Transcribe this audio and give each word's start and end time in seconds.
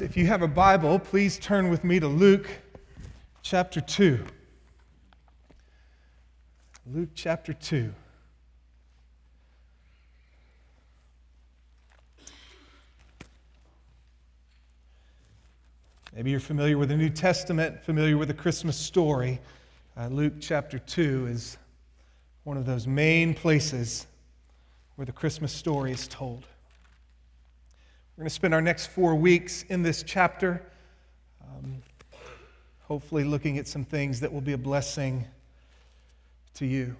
If 0.00 0.16
you 0.16 0.26
have 0.28 0.40
a 0.40 0.48
Bible, 0.48 0.98
please 0.98 1.38
turn 1.38 1.68
with 1.68 1.84
me 1.84 2.00
to 2.00 2.08
Luke 2.08 2.48
chapter 3.42 3.82
2. 3.82 4.24
Luke 6.86 7.10
chapter 7.14 7.52
2. 7.52 7.92
Maybe 16.14 16.30
you're 16.30 16.40
familiar 16.40 16.78
with 16.78 16.88
the 16.88 16.96
New 16.96 17.10
Testament, 17.10 17.84
familiar 17.84 18.16
with 18.16 18.28
the 18.28 18.34
Christmas 18.34 18.78
story. 18.78 19.38
Uh, 19.98 20.06
Luke 20.06 20.34
chapter 20.40 20.78
2 20.78 21.26
is 21.26 21.58
one 22.44 22.56
of 22.56 22.64
those 22.64 22.86
main 22.86 23.34
places 23.34 24.06
where 24.96 25.04
the 25.04 25.12
Christmas 25.12 25.52
story 25.52 25.92
is 25.92 26.08
told. 26.08 26.46
We're 28.20 28.24
going 28.24 28.28
to 28.28 28.34
spend 28.34 28.52
our 28.52 28.60
next 28.60 28.88
four 28.88 29.14
weeks 29.14 29.62
in 29.70 29.80
this 29.80 30.02
chapter, 30.02 30.62
um, 31.42 31.76
hopefully 32.82 33.24
looking 33.24 33.56
at 33.56 33.66
some 33.66 33.82
things 33.82 34.20
that 34.20 34.30
will 34.30 34.42
be 34.42 34.52
a 34.52 34.58
blessing 34.58 35.24
to 36.52 36.66
you. 36.66 36.96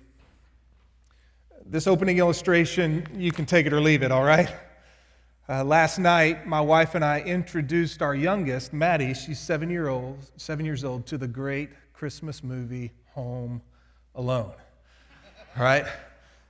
This 1.67 1.87
opening 1.87 2.17
illustration, 2.17 3.07
you 3.15 3.33
can 3.33 3.45
take 3.45 3.67
it 3.67 3.75
or 3.75 3.83
leave 3.83 4.03
it, 4.03 4.11
all 4.11 4.25
right? 4.25 4.49
Uh, 5.47 5.63
last 5.63 5.99
night, 5.99 6.47
my 6.47 6.63
wife 6.63 6.95
and 6.95 7.05
I 7.05 7.21
introduced 7.21 8.01
our 8.01 8.15
youngest, 8.15 8.73
Maddie, 8.73 9.13
she's 9.13 9.39
seven, 9.39 9.69
year 9.69 9.89
old, 9.89 10.17
seven 10.39 10.65
years 10.65 10.85
old, 10.85 11.05
to 11.09 11.19
the 11.19 11.29
great 11.29 11.69
Christmas 11.93 12.43
movie 12.43 12.93
Home 13.13 13.61
Alone. 14.15 14.55
All 15.59 15.65
right? 15.65 15.85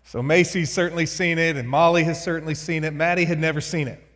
So 0.05 0.23
Macy's 0.23 0.71
certainly 0.71 1.07
seen 1.07 1.39
it, 1.39 1.57
and 1.57 1.69
Molly 1.69 2.05
has 2.05 2.23
certainly 2.23 2.55
seen 2.55 2.85
it. 2.85 2.95
Maddie 2.95 3.25
had 3.25 3.41
never 3.41 3.61
seen 3.61 3.89
it. 3.89 4.07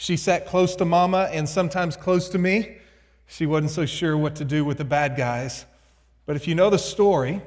She 0.00 0.16
sat 0.16 0.46
close 0.46 0.76
to 0.76 0.84
Mama 0.84 1.28
and 1.32 1.48
sometimes 1.48 1.96
close 1.96 2.28
to 2.28 2.38
me. 2.38 2.78
She 3.26 3.46
wasn't 3.46 3.72
so 3.72 3.84
sure 3.84 4.16
what 4.16 4.36
to 4.36 4.44
do 4.44 4.64
with 4.64 4.78
the 4.78 4.84
bad 4.84 5.16
guys. 5.16 5.66
But 6.24 6.36
if 6.36 6.46
you 6.46 6.54
know 6.54 6.70
the 6.70 6.78
story, 6.78 7.42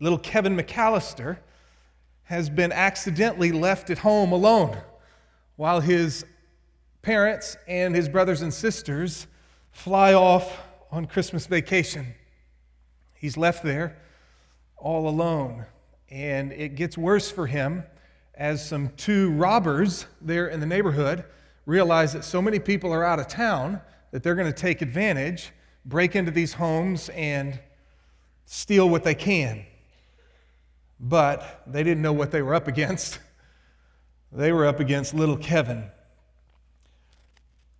little 0.00 0.18
Kevin 0.18 0.56
McAllister 0.56 1.38
has 2.24 2.50
been 2.50 2.72
accidentally 2.72 3.52
left 3.52 3.88
at 3.88 3.98
home 3.98 4.32
alone 4.32 4.78
while 5.54 5.78
his 5.78 6.26
parents 7.02 7.56
and 7.68 7.94
his 7.94 8.08
brothers 8.08 8.42
and 8.42 8.52
sisters 8.52 9.28
fly 9.70 10.12
off 10.12 10.58
on 10.90 11.06
Christmas 11.06 11.46
vacation. 11.46 12.14
He's 13.14 13.36
left 13.36 13.62
there 13.62 13.96
all 14.76 15.08
alone. 15.08 15.66
And 16.10 16.50
it 16.50 16.74
gets 16.74 16.98
worse 16.98 17.30
for 17.30 17.46
him 17.46 17.84
as 18.34 18.68
some 18.68 18.88
two 18.96 19.30
robbers 19.30 20.06
there 20.20 20.48
in 20.48 20.58
the 20.58 20.66
neighborhood 20.66 21.24
realize 21.70 22.12
that 22.14 22.24
so 22.24 22.42
many 22.42 22.58
people 22.58 22.92
are 22.92 23.04
out 23.04 23.20
of 23.20 23.28
town 23.28 23.80
that 24.10 24.24
they're 24.24 24.34
going 24.34 24.52
to 24.52 24.58
take 24.58 24.82
advantage, 24.82 25.52
break 25.84 26.16
into 26.16 26.32
these 26.32 26.52
homes, 26.52 27.08
and 27.10 27.60
steal 28.44 28.88
what 28.88 29.04
they 29.04 29.14
can. 29.14 29.64
But 30.98 31.62
they 31.68 31.84
didn't 31.84 32.02
know 32.02 32.12
what 32.12 32.32
they 32.32 32.42
were 32.42 32.54
up 32.54 32.68
against. 32.68 33.18
They 34.32 34.52
were 34.52 34.64
up 34.64 34.78
against 34.78 35.12
little 35.12 35.36
Kevin. 35.36 35.90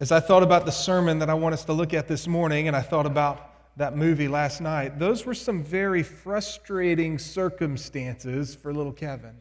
As 0.00 0.10
I 0.10 0.18
thought 0.18 0.42
about 0.42 0.66
the 0.66 0.72
sermon 0.72 1.20
that 1.20 1.30
I 1.30 1.34
want 1.34 1.52
us 1.52 1.64
to 1.66 1.72
look 1.72 1.94
at 1.94 2.08
this 2.08 2.26
morning, 2.26 2.66
and 2.66 2.76
I 2.76 2.80
thought 2.80 3.06
about 3.06 3.76
that 3.76 3.96
movie 3.96 4.26
last 4.26 4.60
night, 4.60 4.98
those 4.98 5.24
were 5.24 5.32
some 5.32 5.62
very 5.62 6.02
frustrating 6.02 7.20
circumstances 7.20 8.56
for 8.56 8.74
little 8.74 8.92
Kevin. 8.92 9.36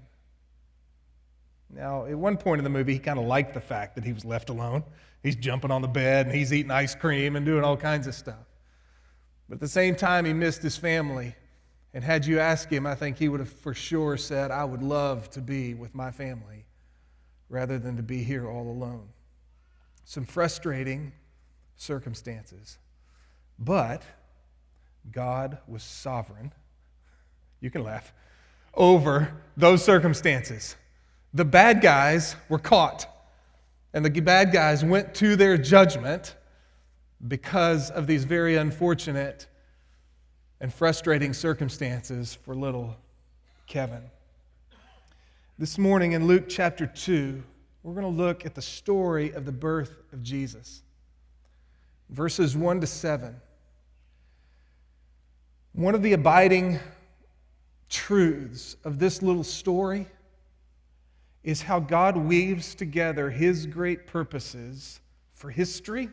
Now, 1.70 2.06
at 2.06 2.18
one 2.18 2.38
point 2.38 2.60
in 2.60 2.64
the 2.64 2.70
movie, 2.70 2.94
he 2.94 3.00
kind 3.00 3.20
of 3.20 3.26
liked 3.26 3.54
the 3.54 3.62
fact 3.62 3.96
that 3.96 4.04
he 4.04 4.14
was 4.14 4.26
left 4.26 4.50
alone. 4.50 4.84
He's 5.22 5.36
jumping 5.36 5.72
on 5.72 5.82
the 5.82 5.88
bed 5.88 6.26
and 6.26 6.36
he's 6.36 6.52
eating 6.54 6.72
ice 6.72 6.96
cream 6.96 7.36
and 7.36 7.46
doing 7.46 7.64
all 7.64 7.78
kinds 7.78 8.08
of 8.08 8.16
stuff. 8.16 8.48
But 9.48 9.56
at 9.56 9.62
the 9.62 9.68
same 9.68 9.96
time, 9.96 10.26
he 10.26 10.34
missed 10.34 10.62
his 10.62 10.78
family. 10.78 11.36
And 11.94 12.04
had 12.04 12.26
you 12.26 12.40
asked 12.40 12.72
him, 12.72 12.86
I 12.86 12.96
think 12.96 13.18
he 13.18 13.30
would 13.30 13.40
have 13.40 13.52
for 13.52 13.74
sure 13.74 14.18
said, 14.18 14.52
I 14.52 14.64
would 14.64 14.84
love 14.84 15.30
to 15.32 15.42
be 15.42 15.74
with 15.74 15.94
my 15.96 16.12
family 16.12 16.66
rather 17.50 17.80
than 17.80 17.98
to 17.98 18.04
be 18.04 18.24
here 18.24 18.48
all 18.48 18.70
alone. 18.70 19.10
Some 20.06 20.26
frustrating 20.26 21.12
circumstances. 21.76 22.78
But 23.58 24.04
God 25.12 25.58
was 25.68 25.84
sovereign. 25.84 26.54
You 27.60 27.72
can 27.72 27.84
laugh. 27.84 28.14
Over 28.74 29.34
those 29.58 29.84
circumstances. 29.84 30.76
The 31.34 31.46
bad 31.46 31.82
guys 31.82 32.36
were 32.50 32.58
caught, 32.58 33.08
and 33.94 34.04
the 34.04 34.20
bad 34.20 34.52
guys 34.52 34.84
went 34.84 35.14
to 35.16 35.36
their 35.36 35.58
judgment 35.58 36.36
because 37.28 37.92
of 37.92 38.08
these 38.08 38.24
very 38.24 38.56
unfortunate 38.56 39.46
and 40.60 40.74
frustrating 40.74 41.34
circumstances 41.34 42.34
for 42.44 42.56
little 42.56 42.96
Kevin. 43.68 44.02
This 45.60 45.78
morning 45.78 46.14
in 46.14 46.26
Luke 46.26 46.46
chapter 46.50 46.88
2, 46.88 47.44
we're 47.84 47.94
going 47.94 48.04
to 48.06 48.24
look 48.24 48.46
at 48.46 48.56
the 48.56 48.62
story 48.62 49.32
of 49.32 49.46
the 49.46 49.52
birth 49.52 50.02
of 50.12 50.24
Jesus. 50.24 50.82
Verses 52.10 52.58
1 52.58 52.82
to 52.82 52.88
7. 52.88 53.36
One 55.74 55.94
of 55.94 56.02
the 56.02 56.14
abiding 56.14 56.80
truths 57.88 58.78
of 58.84 58.98
this 58.98 59.22
little 59.22 59.44
story 59.44 60.08
is 61.44 61.64
how 61.64 61.80
God 61.80 62.18
weaves 62.18 62.76
together 62.76 63.30
his 63.30 63.66
great 63.66 64.06
purposes 64.06 65.00
for 65.34 65.50
history 65.50 66.10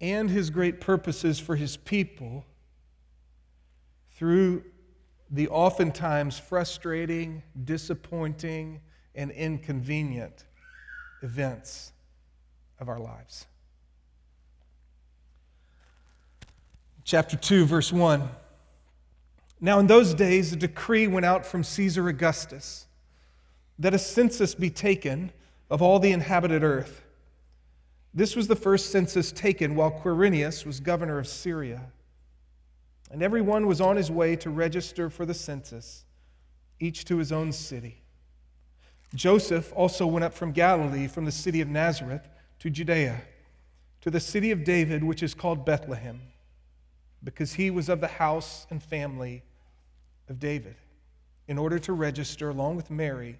and 0.00 0.28
his 0.28 0.50
great 0.50 0.80
purposes 0.80 1.38
for 1.38 1.54
his 1.54 1.76
people 1.76 2.44
through 4.16 4.64
the 5.30 5.48
oftentimes 5.48 6.38
frustrating, 6.38 7.42
disappointing, 7.64 8.80
and 9.14 9.30
inconvenient 9.30 10.44
events 11.22 11.92
of 12.80 12.88
our 12.88 12.98
lives. 12.98 13.46
Chapter 17.04 17.36
2, 17.36 17.64
verse 17.64 17.92
1. 17.92 18.28
Now, 19.60 19.78
in 19.78 19.86
those 19.86 20.12
days, 20.12 20.52
a 20.52 20.56
decree 20.56 21.06
went 21.06 21.24
out 21.24 21.46
from 21.46 21.62
Caesar 21.62 22.08
Augustus 22.08 22.86
that 23.78 23.94
a 23.94 23.98
census 23.98 24.54
be 24.54 24.70
taken 24.70 25.32
of 25.70 25.82
all 25.82 25.98
the 25.98 26.12
inhabited 26.12 26.62
earth. 26.62 27.02
This 28.14 28.36
was 28.36 28.46
the 28.46 28.56
first 28.56 28.90
census 28.90 29.32
taken 29.32 29.74
while 29.74 29.90
Quirinius 29.90 30.66
was 30.66 30.80
governor 30.80 31.18
of 31.18 31.26
Syria. 31.26 31.80
And 33.10 33.22
everyone 33.22 33.66
was 33.66 33.80
on 33.80 33.96
his 33.96 34.10
way 34.10 34.36
to 34.36 34.50
register 34.50 35.08
for 35.08 35.24
the 35.24 35.34
census, 35.34 36.04
each 36.78 37.04
to 37.06 37.16
his 37.16 37.32
own 37.32 37.52
city. 37.52 38.02
Joseph 39.14 39.72
also 39.74 40.06
went 40.06 40.24
up 40.24 40.32
from 40.32 40.52
Galilee, 40.52 41.06
from 41.06 41.24
the 41.24 41.32
city 41.32 41.60
of 41.60 41.68
Nazareth, 41.68 42.28
to 42.60 42.70
Judea, 42.70 43.20
to 44.00 44.10
the 44.10 44.20
city 44.20 44.50
of 44.50 44.64
David, 44.64 45.04
which 45.04 45.22
is 45.22 45.34
called 45.34 45.66
Bethlehem, 45.66 46.20
because 47.22 47.52
he 47.52 47.70
was 47.70 47.88
of 47.88 48.00
the 48.00 48.08
house 48.08 48.66
and 48.70 48.82
family 48.82 49.42
of 50.28 50.38
David, 50.38 50.76
in 51.48 51.58
order 51.58 51.78
to 51.80 51.92
register 51.92 52.48
along 52.48 52.76
with 52.76 52.90
Mary 52.90 53.38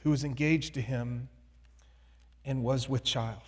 who 0.00 0.10
was 0.10 0.24
engaged 0.24 0.74
to 0.74 0.80
him 0.80 1.28
and 2.44 2.62
was 2.62 2.88
with 2.88 3.04
child. 3.04 3.42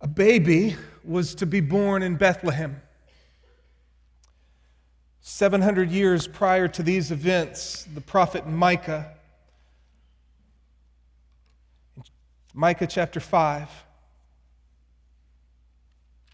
A 0.00 0.08
baby 0.08 0.76
was 1.04 1.34
to 1.36 1.46
be 1.46 1.60
born 1.60 2.02
in 2.02 2.16
Bethlehem. 2.16 2.80
700 5.20 5.90
years 5.90 6.26
prior 6.26 6.68
to 6.68 6.82
these 6.82 7.10
events, 7.10 7.86
the 7.94 8.00
prophet 8.00 8.46
Micah, 8.46 9.12
Micah 12.54 12.86
chapter 12.86 13.20
5. 13.20 13.68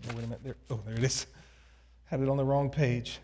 Oh, 0.04 0.14
wait 0.14 0.18
a 0.18 0.20
minute. 0.22 0.40
There, 0.42 0.56
oh, 0.70 0.80
there 0.86 0.94
it 0.94 1.04
is. 1.04 1.26
Had 2.06 2.20
it 2.20 2.28
on 2.28 2.36
the 2.36 2.44
wrong 2.44 2.70
page. 2.70 3.18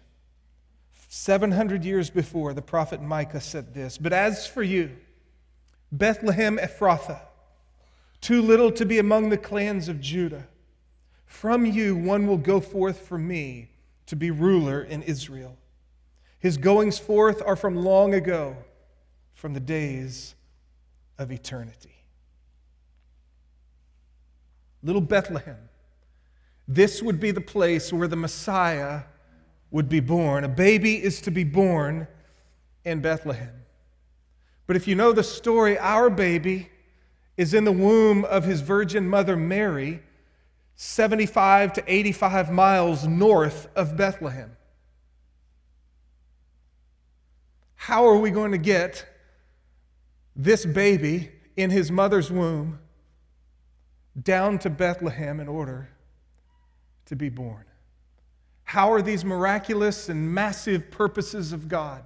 700 1.15 1.85
years 1.85 2.09
before, 2.09 2.55
the 2.55 2.63
prophet 2.63 3.03
Micah 3.03 3.43
said 3.43 3.75
this 3.75 3.99
But 3.99 4.15
as 4.15 4.47
for 4.47 4.63
you, 4.63 4.97
Bethlehem 5.93 6.57
Ephrathah, 6.57 7.21
too 8.23 8.41
little 8.41 8.73
to 8.73 8.87
be 8.87 8.99
among 8.99 9.29
the 9.29 9.37
clans 9.37 9.91
of 9.91 10.01
Judah, 10.01 10.49
from 11.27 11.67
you 11.67 11.95
one 11.95 12.27
will 12.27 12.39
go 12.39 12.61
forth 12.61 13.07
for 13.07 13.19
me 13.19 13.69
to 14.07 14.17
be 14.17 14.31
ruler 14.31 14.83
in 14.83 15.03
Israel. 15.03 15.59
His 16.39 16.57
goings 16.57 16.99
forth 16.99 17.43
are 17.45 17.57
from 17.57 17.77
long 17.77 18.15
ago, 18.15 18.57
from 19.35 19.53
the 19.53 19.61
days 19.61 20.35
of 21.19 21.31
eternity. 21.31 21.95
Little 24.83 25.03
Bethlehem, 25.03 25.69
this 26.67 27.03
would 27.03 27.21
be 27.21 27.33
the 27.33 27.43
place 27.43 27.93
where 27.93 28.09
the 28.09 28.17
Messiah 28.17 29.03
would 29.73 29.89
be 29.89 30.01
born. 30.01 30.45
A 30.45 30.49
baby 30.49 31.03
is 31.03 31.21
to 31.23 31.33
be 31.33 31.43
born 31.43 32.07
in 32.85 33.01
Bethlehem. 33.01 33.53
But 34.67 34.77
if 34.77 34.87
you 34.87 34.95
know 34.95 35.13
the 35.13 35.25
story, 35.25 35.77
our 35.79 36.09
baby 36.09 36.71
is 37.37 37.55
in 37.55 37.65
the 37.65 37.73
womb 37.73 38.25
of 38.27 38.45
his 38.45 38.61
virgin 38.61 39.09
mother 39.09 39.37
Mary, 39.37 40.01
75 40.77 41.73
to 41.73 41.85
85 41.87 42.53
miles 42.53 43.07
north 43.07 43.67
of 43.75 43.97
Bethlehem. 43.97 44.57
How 47.75 48.07
are 48.07 48.19
we 48.19 48.31
going 48.31 48.53
to 48.53 48.59
get 48.59 49.07
this 50.37 50.65
baby 50.65 51.31
in 51.57 51.71
his 51.71 51.91
mother's 51.91 52.31
womb 52.31 52.79
down 54.23 54.59
to 54.61 54.71
Bethlehem 54.71 55.41
in 55.41 55.49
order 55.49 55.89
to 57.07 57.17
be 57.17 57.29
born? 57.29 57.65
How 58.65 58.93
are 58.93 59.03
these 59.03 59.25
miraculous 59.25 60.09
and 60.09 60.35
massive 60.35 60.91
purposes 60.91 61.53
of 61.53 61.69
God 61.69 62.05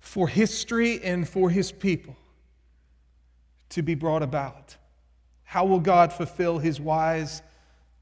for 0.00 0.28
history 0.28 1.02
and 1.02 1.28
for 1.28 1.50
his 1.50 1.70
people 1.72 2.16
to 3.70 3.82
be 3.82 3.94
brought 3.94 4.22
about? 4.22 4.76
How 5.44 5.64
will 5.64 5.80
God 5.80 6.12
fulfill 6.12 6.58
his 6.58 6.80
wise 6.80 7.42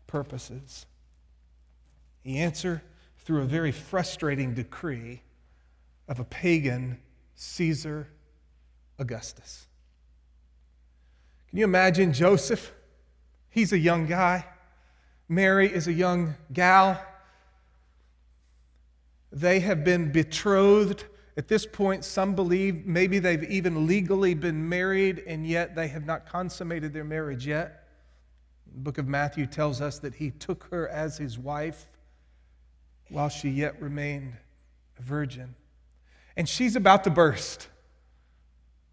purposes? 0.07 0.87
The 2.23 2.39
answer 2.39 2.83
through 3.19 3.43
a 3.43 3.47
very 3.47 3.73
frustrating 3.73 4.55
decree 4.55 5.23
of 6.09 6.21
a 6.21 6.25
pagan 6.25 6.99
Caesar 7.35 8.09
Augustus. 8.99 9.67
Can 11.51 11.59
you 11.59 11.65
imagine 11.65 12.13
Joseph? 12.13 12.73
He's 13.51 13.73
a 13.73 13.79
young 13.79 14.07
guy. 14.07 14.45
Mary 15.29 15.73
is 15.73 15.89
a 15.89 15.93
young 15.93 16.35
gal. 16.53 17.01
They 19.33 19.61
have 19.61 19.85
been 19.85 20.13
betrothed. 20.13 21.05
At 21.37 21.49
this 21.49 21.67
point, 21.67 22.05
some 22.05 22.35
believe 22.35 22.87
maybe 22.87 23.19
they've 23.19 23.43
even 23.45 23.87
legally 23.87 24.35
been 24.35 24.69
married, 24.69 25.23
and 25.27 25.47
yet 25.47 25.75
they 25.75 25.89
have 25.89 26.07
not 26.07 26.27
consummated 26.27 26.93
their 26.93 27.05
marriage 27.05 27.47
yet. 27.47 27.89
The 28.73 28.81
book 28.81 28.99
of 28.99 29.07
Matthew 29.07 29.47
tells 29.47 29.81
us 29.81 29.99
that 29.99 30.15
he 30.15 30.31
took 30.31 30.69
her 30.71 30.89
as 30.89 31.19
his 31.19 31.39
wife 31.39 31.87
while 33.11 33.29
she 33.29 33.51
yet 33.51 33.81
remained 33.81 34.35
a 34.99 35.03
virgin. 35.03 35.55
And 36.37 36.49
she's 36.49 36.77
about 36.77 37.05
to 37.05 37.11
burst. 37.11 37.69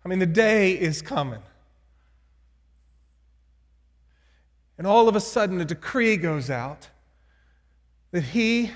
I 0.03 0.09
mean, 0.09 0.19
the 0.19 0.25
day 0.25 0.73
is 0.73 1.01
coming. 1.01 1.41
And 4.77 4.87
all 4.87 5.07
of 5.07 5.15
a 5.15 5.19
sudden, 5.19 5.61
a 5.61 5.65
decree 5.65 6.17
goes 6.17 6.49
out 6.49 6.89
that 8.11 8.23
he 8.23 8.71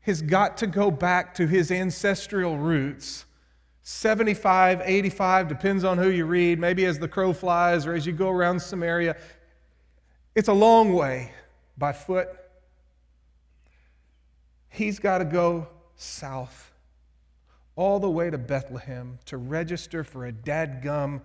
has 0.00 0.22
got 0.22 0.56
to 0.58 0.66
go 0.66 0.90
back 0.90 1.34
to 1.34 1.46
his 1.46 1.70
ancestral 1.70 2.56
roots. 2.56 3.24
75, 3.82 4.82
85, 4.84 5.48
depends 5.48 5.84
on 5.84 5.98
who 5.98 6.08
you 6.10 6.26
read, 6.26 6.58
maybe 6.58 6.84
as 6.84 6.98
the 6.98 7.08
crow 7.08 7.32
flies 7.32 7.86
or 7.86 7.94
as 7.94 8.06
you 8.06 8.12
go 8.12 8.30
around 8.30 8.60
Samaria. 8.60 9.16
It's 10.34 10.48
a 10.48 10.52
long 10.52 10.92
way 10.92 11.32
by 11.76 11.92
foot. 11.92 12.28
He's 14.68 14.98
got 14.98 15.18
to 15.18 15.24
go 15.24 15.68
south, 15.96 16.72
all 17.76 17.98
the 17.98 18.10
way 18.10 18.30
to 18.30 18.38
Bethlehem 18.38 19.18
to 19.24 19.36
register 19.36 20.04
for 20.04 20.26
a 20.26 20.32
dadgum 20.32 21.22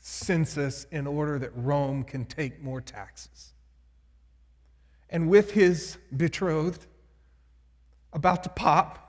census 0.00 0.86
in 0.90 1.06
order 1.06 1.38
that 1.38 1.50
Rome 1.54 2.04
can 2.04 2.24
take 2.24 2.62
more 2.62 2.80
taxes. 2.80 3.52
And 5.10 5.28
with 5.28 5.52
his 5.52 5.98
betrothed 6.16 6.86
about 8.12 8.42
to 8.44 8.48
pop, 8.48 9.04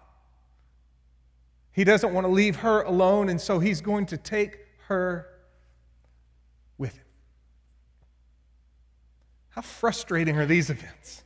he 1.71 1.83
doesn't 1.83 2.13
want 2.13 2.25
to 2.25 2.31
leave 2.31 2.57
her 2.57 2.81
alone, 2.81 3.29
and 3.29 3.39
so 3.39 3.59
he's 3.59 3.81
going 3.81 4.05
to 4.07 4.17
take 4.17 4.57
her 4.87 5.27
with 6.77 6.93
him. 6.93 7.05
How 9.49 9.61
frustrating 9.61 10.37
are 10.37 10.45
these 10.45 10.69
events? 10.69 11.23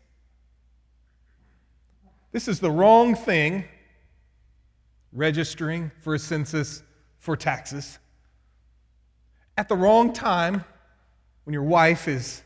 This 2.31 2.47
is 2.47 2.59
the 2.59 2.71
wrong 2.71 3.15
thing, 3.15 3.65
registering 5.11 5.91
for 6.01 6.15
a 6.15 6.19
census 6.19 6.83
for 7.19 7.37
taxes 7.37 7.99
at 9.57 9.69
the 9.69 9.75
wrong 9.75 10.13
time 10.13 10.63
when 11.43 11.53
your 11.53 11.63
wife 11.63 12.07
is 12.07 12.41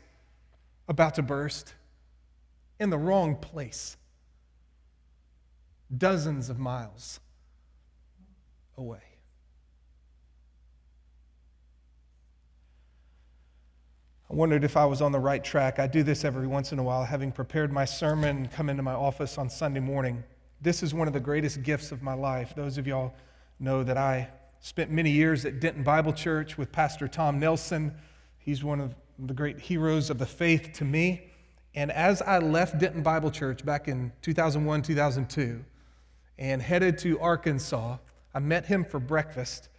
about 0.87 1.15
to 1.15 1.21
burst, 1.21 1.73
in 2.79 2.89
the 2.89 2.97
wrong 2.97 3.35
place, 3.35 3.97
dozens 5.95 6.49
of 6.49 6.59
miles 6.59 7.19
away. 8.77 8.99
I 14.29 14.33
wondered 14.33 14.63
if 14.63 14.75
I 14.75 14.85
was 14.85 15.01
on 15.01 15.11
the 15.11 15.19
right 15.19 15.43
track. 15.43 15.79
I 15.79 15.87
do 15.87 16.03
this 16.03 16.25
every 16.25 16.47
once 16.47 16.73
in 16.73 16.79
a 16.79 16.83
while, 16.83 17.05
having 17.05 17.31
prepared 17.31 17.71
my 17.71 17.85
sermon, 17.85 18.49
come 18.49 18.69
into 18.69 18.83
my 18.83 18.93
office 18.93 19.37
on 19.37 19.49
Sunday 19.49 19.79
morning. 19.79 20.23
This 20.61 20.83
is 20.83 20.93
one 20.93 21.07
of 21.07 21.13
the 21.13 21.19
greatest 21.19 21.63
gifts 21.63 21.91
of 21.91 22.01
my 22.01 22.13
life. 22.13 22.53
Those 22.55 22.77
of 22.77 22.85
y'all 22.85 23.13
know 23.59 23.83
that 23.83 23.97
I 23.97 24.27
Spent 24.59 24.91
many 24.91 25.11
years 25.11 25.45
at 25.45 25.59
Denton 25.59 25.83
Bible 25.83 26.13
Church 26.13 26.57
with 26.57 26.71
Pastor 26.71 27.07
Tom 27.07 27.39
Nelson. 27.39 27.93
He's 28.39 28.63
one 28.63 28.81
of 28.81 28.95
the 29.19 29.33
great 29.33 29.59
heroes 29.59 30.09
of 30.09 30.17
the 30.17 30.25
faith 30.25 30.71
to 30.73 30.85
me. 30.85 31.31
And 31.75 31.91
as 31.91 32.21
I 32.21 32.39
left 32.39 32.79
Denton 32.79 33.03
Bible 33.03 33.29
Church 33.29 33.63
back 33.63 33.87
in 33.87 34.11
2001, 34.21 34.81
2002, 34.81 35.63
and 36.39 36.61
headed 36.61 36.97
to 36.99 37.19
Arkansas, 37.19 37.97
I 38.33 38.39
met 38.39 38.65
him 38.65 38.83
for 38.83 38.99
breakfast. 38.99 39.69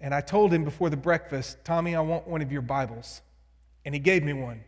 And 0.00 0.14
I 0.14 0.20
told 0.20 0.52
him 0.52 0.64
before 0.64 0.90
the 0.90 0.96
breakfast, 0.96 1.58
Tommy, 1.64 1.94
I 1.94 2.00
want 2.00 2.26
one 2.26 2.40
of 2.40 2.52
your 2.52 2.62
Bibles. 2.62 3.22
And 3.84 3.94
he 3.94 3.98
gave 3.98 4.22
me 4.22 4.32
one. 4.32 4.62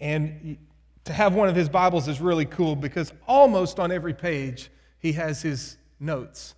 And 0.00 0.56
to 1.04 1.12
have 1.12 1.34
one 1.34 1.48
of 1.48 1.56
his 1.56 1.68
Bibles 1.68 2.08
is 2.08 2.20
really 2.20 2.46
cool 2.46 2.76
because 2.76 3.12
almost 3.26 3.78
on 3.78 3.92
every 3.92 4.14
page, 4.14 4.70
he 4.98 5.12
has 5.12 5.42
his 5.42 5.76
notes 6.00 6.54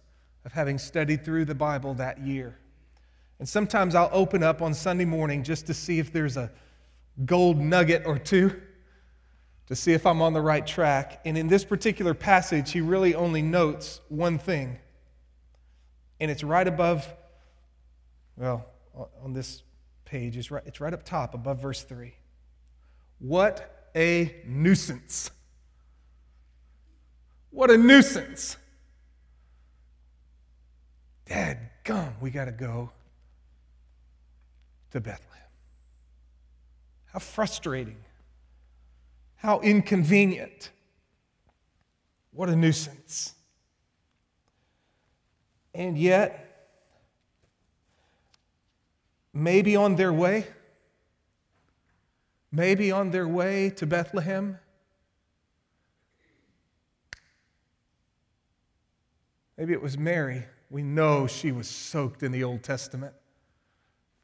of 0.47 0.53
having 0.53 0.79
studied 0.79 1.25
through 1.25 1.45
the 1.45 1.55
Bible 1.55 1.93
that 1.95 2.21
year. 2.21 2.57
And 3.41 3.49
sometimes 3.49 3.97
I'll 3.97 4.09
open 4.13 4.45
up 4.45 4.63
on 4.63 4.73
Sunday 4.73 5.05
morning 5.05 5.43
just 5.43 5.67
to 5.67 5.75
see 5.75 5.99
if 5.99 6.13
there's 6.13 6.37
a 6.37 6.53
gold 7.25 7.59
nugget 7.59 8.05
or 8.07 8.17
two, 8.17 8.63
to 9.67 9.75
see 9.75 9.93
if 9.93 10.07
I'm 10.07 10.23
on 10.23 10.33
the 10.33 10.41
right 10.41 10.65
track. 10.65 11.21
And 11.25 11.37
in 11.37 11.49
this 11.49 11.65
particular 11.65 12.15
passage, 12.15 12.71
he 12.71 12.81
really 12.81 13.17
only 13.17 13.43
notes 13.43 14.01
one 14.09 14.39
thing. 14.39 14.79
And 16.21 16.31
it's 16.31 16.45
right 16.45 16.67
above, 16.67 17.13
well, 18.37 18.65
on 19.23 19.33
this 19.33 19.65
page, 20.05 20.37
it's 20.37 20.53
right, 20.53 20.63
it's 20.65 20.81
right 20.81 20.95
up 20.95 21.03
top 21.03 21.35
above 21.35 21.61
verse 21.61 21.83
3. 21.83 22.15
What 23.19 23.89
a 23.97 24.43
nuisance! 24.47 25.33
What 27.51 27.73
a 27.73 27.77
nuisance! 27.77 28.57
Dad, 31.27 31.59
come, 31.83 32.15
we 32.21 32.31
got 32.31 32.45
to 32.45 32.53
go 32.53 32.91
to 34.93 35.01
Bethlehem. 35.01 35.43
How 37.07 37.19
frustrating. 37.19 37.99
How 39.37 39.61
inconvenient. 39.61 40.71
What 42.31 42.49
a 42.49 42.57
nuisance. 42.57 43.35
And 45.75 45.99
yet, 45.99 46.69
maybe 49.35 49.77
on 49.77 49.97
their 49.97 50.13
way, 50.13 50.47
maybe 52.53 52.93
on 52.93 53.11
their 53.11 53.29
way 53.29 53.71
to 53.71 53.87
Bethlehem, 53.87 54.59
maybe 59.59 59.73
it 59.73 59.83
was 59.83 59.99
Mary 59.99 60.45
we 60.71 60.83
know 60.83 61.27
she 61.27 61.53
was 61.53 61.69
soaked 61.69 62.23
in 62.23 62.33
the 62.33 62.45
Old 62.45 62.63
Testament 62.63 63.15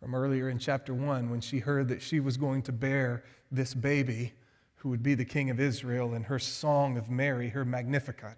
from 0.01 0.15
earlier 0.15 0.49
in 0.49 0.59
chapter 0.59 0.93
1 0.93 1.31
when 1.31 1.41
she 1.41 1.61
heard 1.61 1.89
that 1.89 2.03
she 2.03 2.19
was 2.19 2.37
going 2.37 2.63
to 2.63 2.73
bear 2.73 3.23
this 3.51 3.75
baby 3.75 4.33
who 4.77 4.89
would 4.89 5.03
be 5.03 5.15
the 5.15 5.25
king 5.25 5.49
of 5.51 5.61
Israel. 5.61 6.15
And 6.15 6.25
her 6.25 6.41
song 6.41 6.99
of 6.99 7.09
Mary, 7.09 7.49
her 7.51 7.65
Magnificat, 7.65 8.37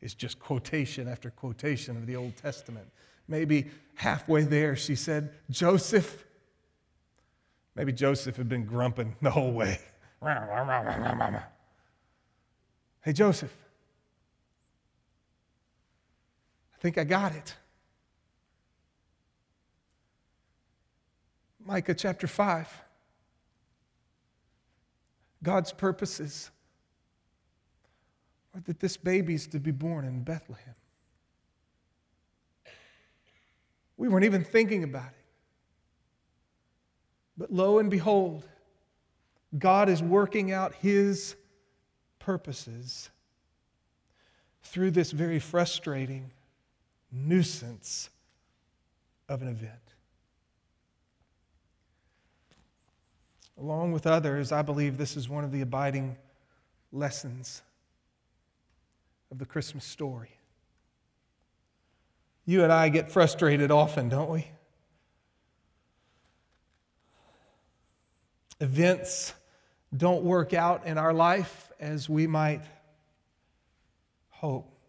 is 0.00 0.14
just 0.14 0.38
quotation 0.38 1.08
after 1.08 1.30
quotation 1.30 1.96
of 1.96 2.06
the 2.06 2.14
Old 2.14 2.36
Testament. 2.36 2.86
Maybe 3.26 3.70
halfway 3.94 4.44
there, 4.44 4.76
she 4.76 4.94
said, 4.94 5.32
Joseph. 5.50 6.24
Maybe 7.74 7.92
Joseph 7.92 8.36
had 8.36 8.48
been 8.48 8.64
grumping 8.64 9.16
the 9.20 9.30
whole 9.30 9.52
way. 9.52 9.78
hey, 13.00 13.12
Joseph, 13.12 13.56
I 16.69 16.69
think 16.80 16.96
I 16.98 17.04
got 17.04 17.34
it. 17.34 17.54
Micah 21.64 21.94
chapter 21.94 22.26
5. 22.26 22.68
God's 25.42 25.72
purposes 25.72 26.50
are 28.54 28.60
that 28.62 28.80
this 28.80 28.96
baby 28.96 29.34
is 29.34 29.46
to 29.48 29.60
be 29.60 29.70
born 29.70 30.04
in 30.04 30.22
Bethlehem. 30.22 30.74
We 33.96 34.08
weren't 34.08 34.24
even 34.24 34.44
thinking 34.44 34.82
about 34.82 35.10
it. 35.10 35.24
But 37.36 37.52
lo 37.52 37.78
and 37.78 37.90
behold, 37.90 38.48
God 39.58 39.88
is 39.88 40.02
working 40.02 40.52
out 40.52 40.74
his 40.74 41.36
purposes 42.18 43.10
through 44.62 44.92
this 44.92 45.10
very 45.10 45.38
frustrating 45.38 46.30
nuisance 47.12 48.10
of 49.28 49.42
an 49.42 49.48
event. 49.48 49.72
Along 53.58 53.92
with 53.92 54.06
others, 54.06 54.52
I 54.52 54.62
believe 54.62 54.96
this 54.96 55.16
is 55.16 55.28
one 55.28 55.44
of 55.44 55.52
the 55.52 55.60
abiding 55.60 56.16
lessons 56.92 57.62
of 59.30 59.38
the 59.38 59.46
Christmas 59.46 59.84
story. 59.84 60.30
You 62.46 62.64
and 62.64 62.72
I 62.72 62.88
get 62.88 63.10
frustrated 63.10 63.70
often, 63.70 64.08
don't 64.08 64.30
we? 64.30 64.46
Events 68.60 69.34
don't 69.96 70.22
work 70.22 70.52
out 70.52 70.86
in 70.86 70.98
our 70.98 71.12
life 71.12 71.70
as 71.78 72.08
we 72.08 72.26
might 72.26 72.62
hope. 74.28 74.79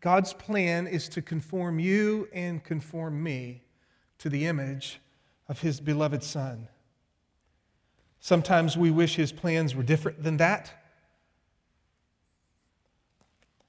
God's 0.00 0.32
plan 0.32 0.86
is 0.86 1.08
to 1.10 1.22
conform 1.22 1.78
you 1.78 2.28
and 2.32 2.62
conform 2.62 3.22
me 3.22 3.62
to 4.18 4.28
the 4.28 4.46
image 4.46 5.00
of 5.48 5.60
His 5.60 5.80
beloved 5.80 6.22
Son. 6.22 6.68
Sometimes 8.20 8.76
we 8.76 8.90
wish 8.90 9.16
His 9.16 9.32
plans 9.32 9.74
were 9.74 9.82
different 9.82 10.22
than 10.22 10.36
that. 10.36 10.72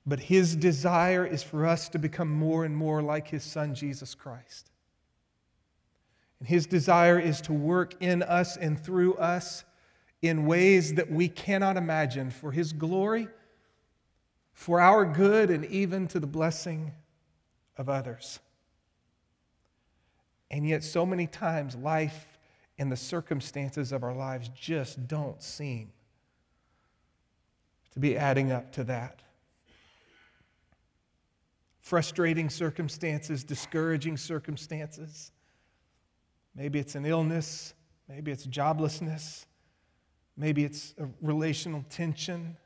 But 0.06 0.20
His 0.20 0.56
desire 0.56 1.26
is 1.26 1.44
for 1.44 1.66
us 1.66 1.90
to 1.90 2.00
become 2.00 2.30
more 2.30 2.66
and 2.66 2.76
more 2.76 3.02
like 3.02 3.28
His 3.28 3.44
Son, 3.44 3.74
Jesus 3.74 4.16
Christ. 4.16 4.72
And 6.40 6.48
His 6.48 6.68
desire 6.68 7.20
is 7.20 7.42
to 7.42 7.54
work 7.54 7.96
in 8.02 8.24
us 8.24 8.58
and 8.58 8.80
through 8.80 9.16
us 9.16 9.64
in 10.22 10.46
ways 10.46 10.94
that 10.96 11.12
we 11.12 11.28
cannot 11.28 11.78
imagine 11.78 12.30
for 12.30 12.52
His 12.52 12.74
glory, 12.74 13.28
for 14.60 14.82
our 14.82 15.06
good, 15.06 15.52
and 15.52 15.64
even 15.68 16.06
to 16.06 16.20
the 16.20 16.28
blessing 16.28 16.92
of 17.78 17.88
others. 17.88 18.42
And 20.52 20.68
yet, 20.68 20.84
so 20.84 21.06
many 21.06 21.28
times, 21.28 21.78
life 21.78 22.38
and 22.78 22.92
the 22.92 22.98
circumstances 22.98 23.94
of 23.94 24.04
our 24.04 24.14
lives 24.14 24.50
just 24.50 25.08
don't 25.08 25.42
seem 25.42 25.94
to 27.94 28.02
be 28.02 28.18
adding 28.18 28.52
up 28.52 28.70
to 28.74 28.84
that. 28.84 29.22
Frustrating 31.80 32.50
circumstances, 32.50 33.46
discouraging 33.46 34.18
circumstances. 34.18 35.32
Maybe 36.54 36.80
it's 36.80 36.96
an 36.96 37.06
illness, 37.06 37.76
maybe 38.10 38.30
it's 38.34 38.46
joblessness, 38.46 39.46
maybe 40.36 40.66
it's 40.66 40.96
a 40.98 41.08
relational 41.22 41.86
tension. 41.90 42.58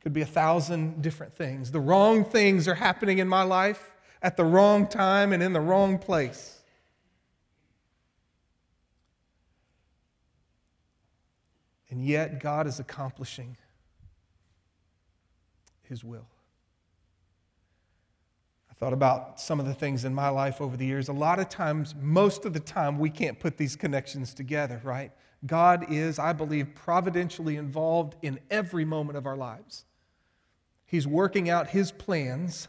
It 0.00 0.04
could 0.04 0.12
be 0.14 0.22
a 0.22 0.26
thousand 0.26 1.02
different 1.02 1.34
things. 1.34 1.70
The 1.70 1.80
wrong 1.80 2.24
things 2.24 2.66
are 2.66 2.74
happening 2.74 3.18
in 3.18 3.28
my 3.28 3.42
life 3.42 3.92
at 4.22 4.34
the 4.38 4.44
wrong 4.44 4.86
time 4.86 5.34
and 5.34 5.42
in 5.42 5.52
the 5.52 5.60
wrong 5.60 5.98
place. 5.98 6.62
And 11.90 12.02
yet, 12.02 12.40
God 12.40 12.66
is 12.66 12.80
accomplishing 12.80 13.58
His 15.82 16.02
will. 16.02 16.26
I 18.70 18.74
thought 18.74 18.94
about 18.94 19.38
some 19.38 19.60
of 19.60 19.66
the 19.66 19.74
things 19.74 20.06
in 20.06 20.14
my 20.14 20.30
life 20.30 20.62
over 20.62 20.78
the 20.78 20.86
years. 20.86 21.08
A 21.08 21.12
lot 21.12 21.38
of 21.38 21.50
times, 21.50 21.94
most 22.00 22.46
of 22.46 22.54
the 22.54 22.60
time, 22.60 22.98
we 22.98 23.10
can't 23.10 23.38
put 23.38 23.58
these 23.58 23.76
connections 23.76 24.32
together, 24.32 24.80
right? 24.82 25.12
God 25.44 25.92
is, 25.92 26.18
I 26.18 26.32
believe, 26.32 26.74
providentially 26.74 27.56
involved 27.56 28.16
in 28.22 28.40
every 28.50 28.86
moment 28.86 29.18
of 29.18 29.26
our 29.26 29.36
lives. 29.36 29.84
He's 30.90 31.06
working 31.06 31.48
out 31.48 31.68
His 31.68 31.92
plans 31.92 32.66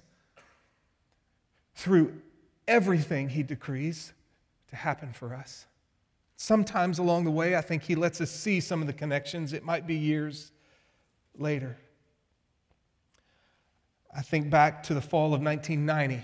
through 1.73 2.21
everything 2.67 3.29
He 3.29 3.41
decrees 3.41 4.13
to 4.69 4.75
happen 4.75 5.11
for 5.11 5.33
us. 5.33 5.65
Sometimes 6.37 6.99
along 6.99 7.23
the 7.23 7.31
way, 7.31 7.55
I 7.55 7.61
think 7.61 7.81
He 7.81 7.95
lets 7.95 8.21
us 8.21 8.29
see 8.29 8.59
some 8.59 8.79
of 8.79 8.85
the 8.85 8.93
connections. 8.93 9.53
It 9.53 9.65
might 9.65 9.87
be 9.87 9.95
years 9.95 10.51
later. 11.35 11.75
I 14.15 14.21
think 14.21 14.51
back 14.51 14.83
to 14.83 14.93
the 14.93 15.01
fall 15.01 15.33
of 15.33 15.41
1990, 15.41 16.23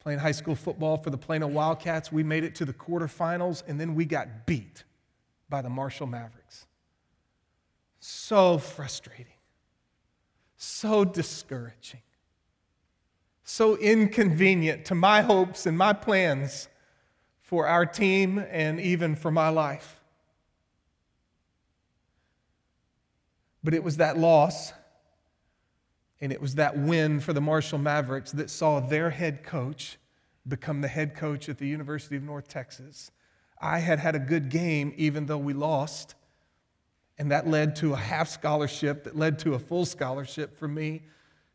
playing 0.00 0.18
high 0.18 0.32
school 0.32 0.56
football 0.56 0.96
for 0.96 1.10
the 1.10 1.18
Plano 1.18 1.46
Wildcats. 1.46 2.10
We 2.10 2.24
made 2.24 2.42
it 2.42 2.56
to 2.56 2.64
the 2.64 2.72
quarterfinals, 2.72 3.62
and 3.68 3.80
then 3.80 3.94
we 3.94 4.04
got 4.04 4.46
beat 4.46 4.82
by 5.48 5.62
the 5.62 5.70
Marshall 5.70 6.08
Mavericks. 6.08 6.66
So 8.00 8.58
frustrating, 8.58 9.34
so 10.62 11.04
discouraging 11.04 12.00
so 13.50 13.76
inconvenient 13.76 14.84
to 14.84 14.94
my 14.94 15.22
hopes 15.22 15.66
and 15.66 15.76
my 15.76 15.92
plans 15.92 16.68
for 17.42 17.66
our 17.66 17.84
team 17.84 18.38
and 18.48 18.80
even 18.80 19.16
for 19.16 19.32
my 19.32 19.48
life. 19.48 20.00
But 23.64 23.74
it 23.74 23.82
was 23.82 23.96
that 23.96 24.16
loss 24.16 24.72
and 26.20 26.32
it 26.32 26.40
was 26.40 26.54
that 26.54 26.78
win 26.78 27.18
for 27.18 27.32
the 27.32 27.40
Marshall 27.40 27.78
Mavericks 27.78 28.30
that 28.32 28.50
saw 28.50 28.78
their 28.78 29.10
head 29.10 29.42
coach 29.42 29.98
become 30.46 30.80
the 30.80 30.88
head 30.88 31.16
coach 31.16 31.48
at 31.48 31.58
the 31.58 31.66
University 31.66 32.14
of 32.14 32.22
North 32.22 32.46
Texas. 32.46 33.10
I 33.60 33.80
had 33.80 33.98
had 33.98 34.14
a 34.14 34.20
good 34.20 34.48
game 34.48 34.94
even 34.96 35.26
though 35.26 35.38
we 35.38 35.54
lost, 35.54 36.14
and 37.20 37.30
that 37.30 37.46
led 37.46 37.76
to 37.76 37.92
a 37.92 37.96
half 37.98 38.30
scholarship 38.30 39.04
that 39.04 39.14
led 39.14 39.38
to 39.40 39.52
a 39.52 39.58
full 39.58 39.84
scholarship 39.84 40.56
for 40.56 40.66
me 40.66 41.02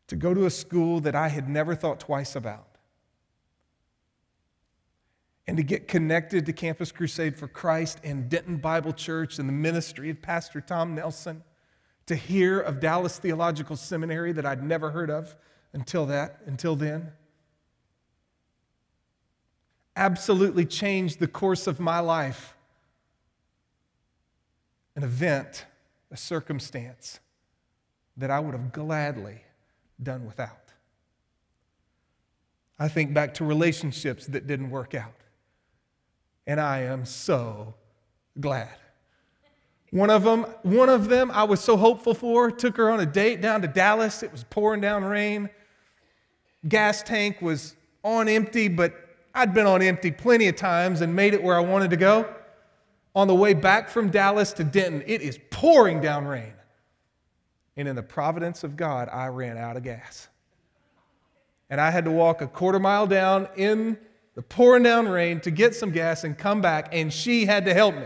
to 0.06 0.14
go 0.14 0.32
to 0.32 0.46
a 0.46 0.50
school 0.50 1.00
that 1.00 1.16
I 1.16 1.26
had 1.26 1.48
never 1.48 1.74
thought 1.74 1.98
twice 1.98 2.36
about. 2.36 2.68
And 5.48 5.56
to 5.56 5.64
get 5.64 5.88
connected 5.88 6.46
to 6.46 6.52
Campus 6.52 6.92
Crusade 6.92 7.36
for 7.36 7.48
Christ 7.48 7.98
and 8.04 8.28
Denton 8.28 8.58
Bible 8.58 8.92
Church 8.92 9.40
and 9.40 9.48
the 9.48 9.52
ministry 9.52 10.08
of 10.08 10.22
Pastor 10.22 10.60
Tom 10.60 10.94
Nelson. 10.94 11.42
To 12.06 12.14
hear 12.14 12.60
of 12.60 12.78
Dallas 12.78 13.18
Theological 13.18 13.74
Seminary 13.74 14.30
that 14.34 14.46
I'd 14.46 14.62
never 14.62 14.92
heard 14.92 15.10
of 15.10 15.34
until 15.72 16.06
that, 16.06 16.42
until 16.46 16.76
then. 16.76 17.10
Absolutely 19.96 20.64
changed 20.64 21.18
the 21.18 21.26
course 21.26 21.66
of 21.66 21.80
my 21.80 21.98
life. 21.98 22.55
An 24.96 25.04
event, 25.04 25.66
a 26.10 26.16
circumstance 26.16 27.20
that 28.16 28.30
I 28.30 28.40
would 28.40 28.52
have 28.52 28.72
gladly 28.72 29.42
done 30.02 30.26
without. 30.26 30.72
I 32.78 32.88
think 32.88 33.14
back 33.14 33.34
to 33.34 33.44
relationships 33.44 34.26
that 34.26 34.46
didn't 34.46 34.70
work 34.70 34.94
out. 34.94 35.14
And 36.46 36.60
I 36.60 36.82
am 36.82 37.04
so 37.04 37.74
glad. 38.38 38.74
One 39.90 40.10
of 40.10 40.24
them, 40.24 40.44
one 40.62 40.88
of 40.88 41.08
them 41.08 41.30
I 41.30 41.44
was 41.44 41.60
so 41.60 41.76
hopeful 41.76 42.14
for, 42.14 42.50
took 42.50 42.76
her 42.76 42.90
on 42.90 43.00
a 43.00 43.06
date 43.06 43.40
down 43.40 43.62
to 43.62 43.68
Dallas. 43.68 44.22
It 44.22 44.30
was 44.30 44.44
pouring 44.44 44.80
down 44.80 45.04
rain. 45.04 45.48
Gas 46.68 47.02
tank 47.02 47.40
was 47.40 47.74
on 48.02 48.28
empty, 48.28 48.68
but 48.68 48.94
I'd 49.34 49.54
been 49.54 49.66
on 49.66 49.82
empty 49.82 50.10
plenty 50.10 50.48
of 50.48 50.56
times 50.56 51.00
and 51.00 51.14
made 51.14 51.34
it 51.34 51.42
where 51.42 51.56
I 51.56 51.60
wanted 51.60 51.90
to 51.90 51.96
go. 51.96 52.35
On 53.16 53.26
the 53.26 53.34
way 53.34 53.54
back 53.54 53.88
from 53.88 54.10
Dallas 54.10 54.52
to 54.52 54.62
Denton, 54.62 55.02
it 55.06 55.22
is 55.22 55.40
pouring 55.48 56.02
down 56.02 56.26
rain. 56.26 56.52
And 57.78 57.88
in 57.88 57.96
the 57.96 58.02
providence 58.02 58.62
of 58.62 58.76
God, 58.76 59.08
I 59.10 59.28
ran 59.28 59.56
out 59.56 59.78
of 59.78 59.82
gas. 59.82 60.28
And 61.70 61.80
I 61.80 61.90
had 61.90 62.04
to 62.04 62.10
walk 62.10 62.42
a 62.42 62.46
quarter 62.46 62.78
mile 62.78 63.06
down 63.06 63.48
in 63.56 63.96
the 64.34 64.42
pouring 64.42 64.82
down 64.82 65.08
rain 65.08 65.40
to 65.40 65.50
get 65.50 65.74
some 65.74 65.92
gas 65.92 66.24
and 66.24 66.36
come 66.36 66.60
back, 66.60 66.90
and 66.92 67.10
she 67.10 67.46
had 67.46 67.64
to 67.64 67.72
help 67.72 67.94
me 67.94 68.04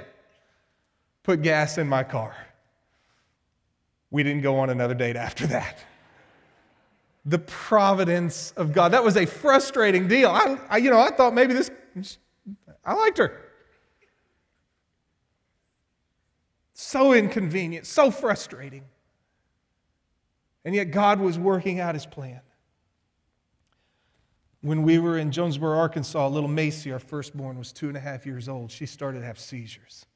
put 1.24 1.42
gas 1.42 1.76
in 1.76 1.88
my 1.88 2.04
car. 2.04 2.36
We 4.12 4.22
didn't 4.22 4.42
go 4.42 4.58
on 4.58 4.70
another 4.70 4.94
date 4.94 5.16
after 5.16 5.48
that. 5.48 5.76
The 7.26 7.40
providence 7.40 8.52
of 8.56 8.72
God. 8.72 8.92
That 8.92 9.02
was 9.02 9.16
a 9.16 9.26
frustrating 9.26 10.06
deal. 10.06 10.30
I, 10.30 10.56
I 10.68 10.76
you 10.76 10.88
know, 10.88 11.00
I 11.00 11.10
thought 11.10 11.34
maybe 11.34 11.52
this, 11.52 11.70
I 12.84 12.94
liked 12.94 13.18
her. 13.18 13.49
So 16.82 17.12
inconvenient, 17.12 17.84
so 17.84 18.10
frustrating. 18.10 18.84
And 20.64 20.74
yet 20.74 20.84
God 20.84 21.20
was 21.20 21.38
working 21.38 21.78
out 21.78 21.94
his 21.94 22.06
plan. 22.06 22.40
When 24.62 24.82
we 24.82 24.98
were 24.98 25.18
in 25.18 25.30
Jonesboro, 25.30 25.76
Arkansas, 25.76 26.28
little 26.28 26.48
Macy, 26.48 26.90
our 26.90 26.98
firstborn, 26.98 27.58
was 27.58 27.70
two 27.70 27.88
and 27.88 27.98
a 27.98 28.00
half 28.00 28.24
years 28.24 28.48
old. 28.48 28.70
She 28.70 28.86
started 28.86 29.20
to 29.20 29.26
have 29.26 29.38
seizures. 29.38 30.06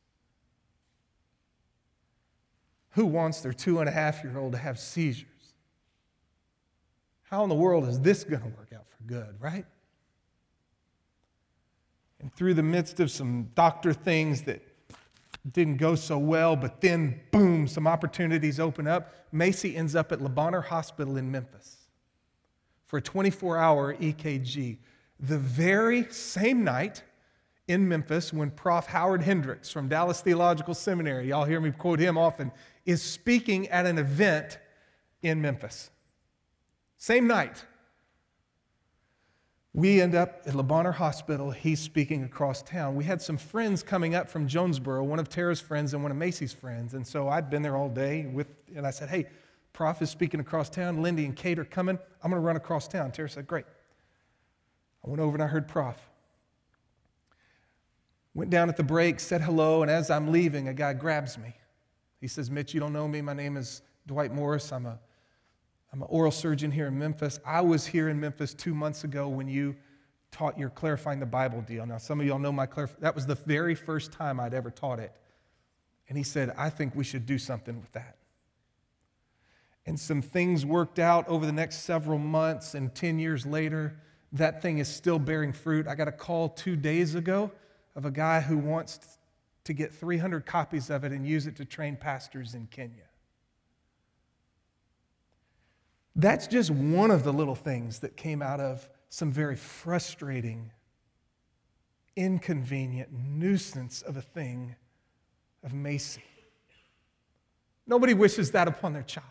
Who 2.92 3.04
wants 3.04 3.42
their 3.42 3.52
two 3.52 3.80
and 3.80 3.88
a 3.88 3.92
half 3.92 4.24
year 4.24 4.38
old 4.38 4.52
to 4.52 4.58
have 4.58 4.78
seizures? 4.78 5.28
How 7.24 7.42
in 7.42 7.50
the 7.50 7.54
world 7.54 7.86
is 7.86 8.00
this 8.00 8.24
going 8.24 8.40
to 8.40 8.48
work 8.48 8.72
out 8.74 8.86
for 8.88 9.02
good, 9.04 9.36
right? 9.38 9.66
And 12.20 12.34
through 12.34 12.54
the 12.54 12.62
midst 12.62 13.00
of 13.00 13.10
some 13.10 13.50
doctor 13.54 13.92
things 13.92 14.42
that 14.44 14.62
didn't 15.52 15.76
go 15.76 15.94
so 15.94 16.16
well, 16.16 16.56
but 16.56 16.80
then, 16.80 17.20
boom, 17.30 17.66
some 17.66 17.86
opportunities 17.86 18.58
open 18.58 18.86
up. 18.86 19.14
Macy 19.30 19.76
ends 19.76 19.94
up 19.94 20.12
at 20.12 20.20
Le 20.20 20.60
Hospital 20.62 21.16
in 21.16 21.30
Memphis 21.30 21.76
for 22.86 22.98
a 22.98 23.02
24 23.02 23.58
hour 23.58 23.94
EKG. 23.94 24.78
The 25.20 25.38
very 25.38 26.04
same 26.10 26.64
night 26.64 27.02
in 27.68 27.88
Memphis 27.88 28.32
when 28.32 28.50
Prof. 28.50 28.86
Howard 28.86 29.22
Hendricks 29.22 29.70
from 29.70 29.88
Dallas 29.88 30.20
Theological 30.20 30.74
Seminary, 30.74 31.28
y'all 31.28 31.44
hear 31.44 31.60
me 31.60 31.70
quote 31.70 31.98
him 31.98 32.18
often, 32.18 32.52
is 32.84 33.02
speaking 33.02 33.68
at 33.68 33.86
an 33.86 33.98
event 33.98 34.58
in 35.22 35.40
Memphis. 35.40 35.90
Same 36.98 37.26
night. 37.26 37.64
We 39.76 40.00
end 40.00 40.14
up 40.14 40.42
at 40.46 40.54
Le 40.54 40.62
Bonheur 40.62 40.92
Hospital. 40.92 41.50
He's 41.50 41.80
speaking 41.80 42.22
across 42.22 42.62
town. 42.62 42.94
We 42.94 43.02
had 43.02 43.20
some 43.20 43.36
friends 43.36 43.82
coming 43.82 44.14
up 44.14 44.30
from 44.30 44.46
Jonesboro, 44.46 45.02
one 45.02 45.18
of 45.18 45.28
Tara's 45.28 45.60
friends 45.60 45.94
and 45.94 46.02
one 46.02 46.12
of 46.12 46.16
Macy's 46.16 46.52
friends. 46.52 46.94
And 46.94 47.04
so 47.04 47.28
I'd 47.28 47.50
been 47.50 47.60
there 47.60 47.76
all 47.76 47.88
day 47.88 48.26
with, 48.26 48.46
and 48.76 48.86
I 48.86 48.92
said, 48.92 49.08
Hey, 49.08 49.26
Prof 49.72 50.00
is 50.00 50.10
speaking 50.10 50.38
across 50.38 50.70
town. 50.70 51.02
Lindy 51.02 51.24
and 51.24 51.34
Kate 51.34 51.58
are 51.58 51.64
coming. 51.64 51.98
I'm 52.22 52.30
going 52.30 52.40
to 52.40 52.46
run 52.46 52.54
across 52.54 52.86
town. 52.86 53.10
Tara 53.10 53.28
said, 53.28 53.48
Great. 53.48 53.64
I 55.04 55.10
went 55.10 55.20
over 55.20 55.34
and 55.34 55.42
I 55.42 55.48
heard 55.48 55.66
Prof. 55.66 55.96
Went 58.32 58.50
down 58.50 58.68
at 58.68 58.76
the 58.76 58.84
break, 58.84 59.18
said 59.18 59.40
hello, 59.40 59.82
and 59.82 59.90
as 59.90 60.08
I'm 60.08 60.30
leaving, 60.30 60.68
a 60.68 60.74
guy 60.74 60.92
grabs 60.92 61.36
me. 61.36 61.52
He 62.20 62.28
says, 62.28 62.48
Mitch, 62.48 62.74
you 62.74 62.80
don't 62.80 62.92
know 62.92 63.08
me. 63.08 63.20
My 63.20 63.34
name 63.34 63.56
is 63.56 63.82
Dwight 64.06 64.32
Morris. 64.32 64.72
I'm 64.72 64.86
a 64.86 65.00
I'm 65.94 66.02
an 66.02 66.08
oral 66.10 66.32
surgeon 66.32 66.72
here 66.72 66.88
in 66.88 66.98
Memphis. 66.98 67.38
I 67.46 67.60
was 67.60 67.86
here 67.86 68.08
in 68.08 68.18
Memphis 68.18 68.52
two 68.52 68.74
months 68.74 69.04
ago 69.04 69.28
when 69.28 69.46
you 69.46 69.76
taught 70.32 70.58
your 70.58 70.70
clarifying 70.70 71.20
the 71.20 71.26
Bible 71.26 71.60
deal. 71.60 71.86
Now, 71.86 71.98
some 71.98 72.18
of 72.18 72.26
y'all 72.26 72.40
know 72.40 72.50
my 72.50 72.66
clarif- 72.66 72.98
that 72.98 73.14
was 73.14 73.26
the 73.26 73.36
very 73.36 73.76
first 73.76 74.10
time 74.10 74.40
I'd 74.40 74.54
ever 74.54 74.72
taught 74.72 74.98
it. 74.98 75.12
And 76.08 76.18
he 76.18 76.24
said, 76.24 76.52
I 76.58 76.68
think 76.68 76.96
we 76.96 77.04
should 77.04 77.26
do 77.26 77.38
something 77.38 77.80
with 77.80 77.92
that. 77.92 78.16
And 79.86 80.00
some 80.00 80.20
things 80.20 80.66
worked 80.66 80.98
out 80.98 81.28
over 81.28 81.46
the 81.46 81.52
next 81.52 81.84
several 81.84 82.18
months, 82.18 82.74
and 82.74 82.92
10 82.92 83.20
years 83.20 83.46
later, 83.46 83.96
that 84.32 84.62
thing 84.62 84.78
is 84.78 84.88
still 84.88 85.20
bearing 85.20 85.52
fruit. 85.52 85.86
I 85.86 85.94
got 85.94 86.08
a 86.08 86.12
call 86.12 86.48
two 86.48 86.74
days 86.74 87.14
ago 87.14 87.52
of 87.94 88.04
a 88.04 88.10
guy 88.10 88.40
who 88.40 88.58
wants 88.58 88.98
to 89.62 89.72
get 89.72 89.94
300 89.94 90.44
copies 90.44 90.90
of 90.90 91.04
it 91.04 91.12
and 91.12 91.24
use 91.24 91.46
it 91.46 91.54
to 91.54 91.64
train 91.64 91.94
pastors 91.94 92.56
in 92.56 92.66
Kenya. 92.66 93.04
That's 96.16 96.46
just 96.46 96.70
one 96.70 97.10
of 97.10 97.24
the 97.24 97.32
little 97.32 97.56
things 97.56 97.98
that 98.00 98.16
came 98.16 98.40
out 98.40 98.60
of 98.60 98.88
some 99.08 99.32
very 99.32 99.56
frustrating, 99.56 100.70
inconvenient 102.16 103.10
nuisance 103.12 104.02
of 104.02 104.16
a 104.16 104.22
thing 104.22 104.76
of 105.64 105.72
Macy. 105.72 106.22
Nobody 107.86 108.14
wishes 108.14 108.52
that 108.52 108.68
upon 108.68 108.92
their 108.92 109.02
child. 109.02 109.26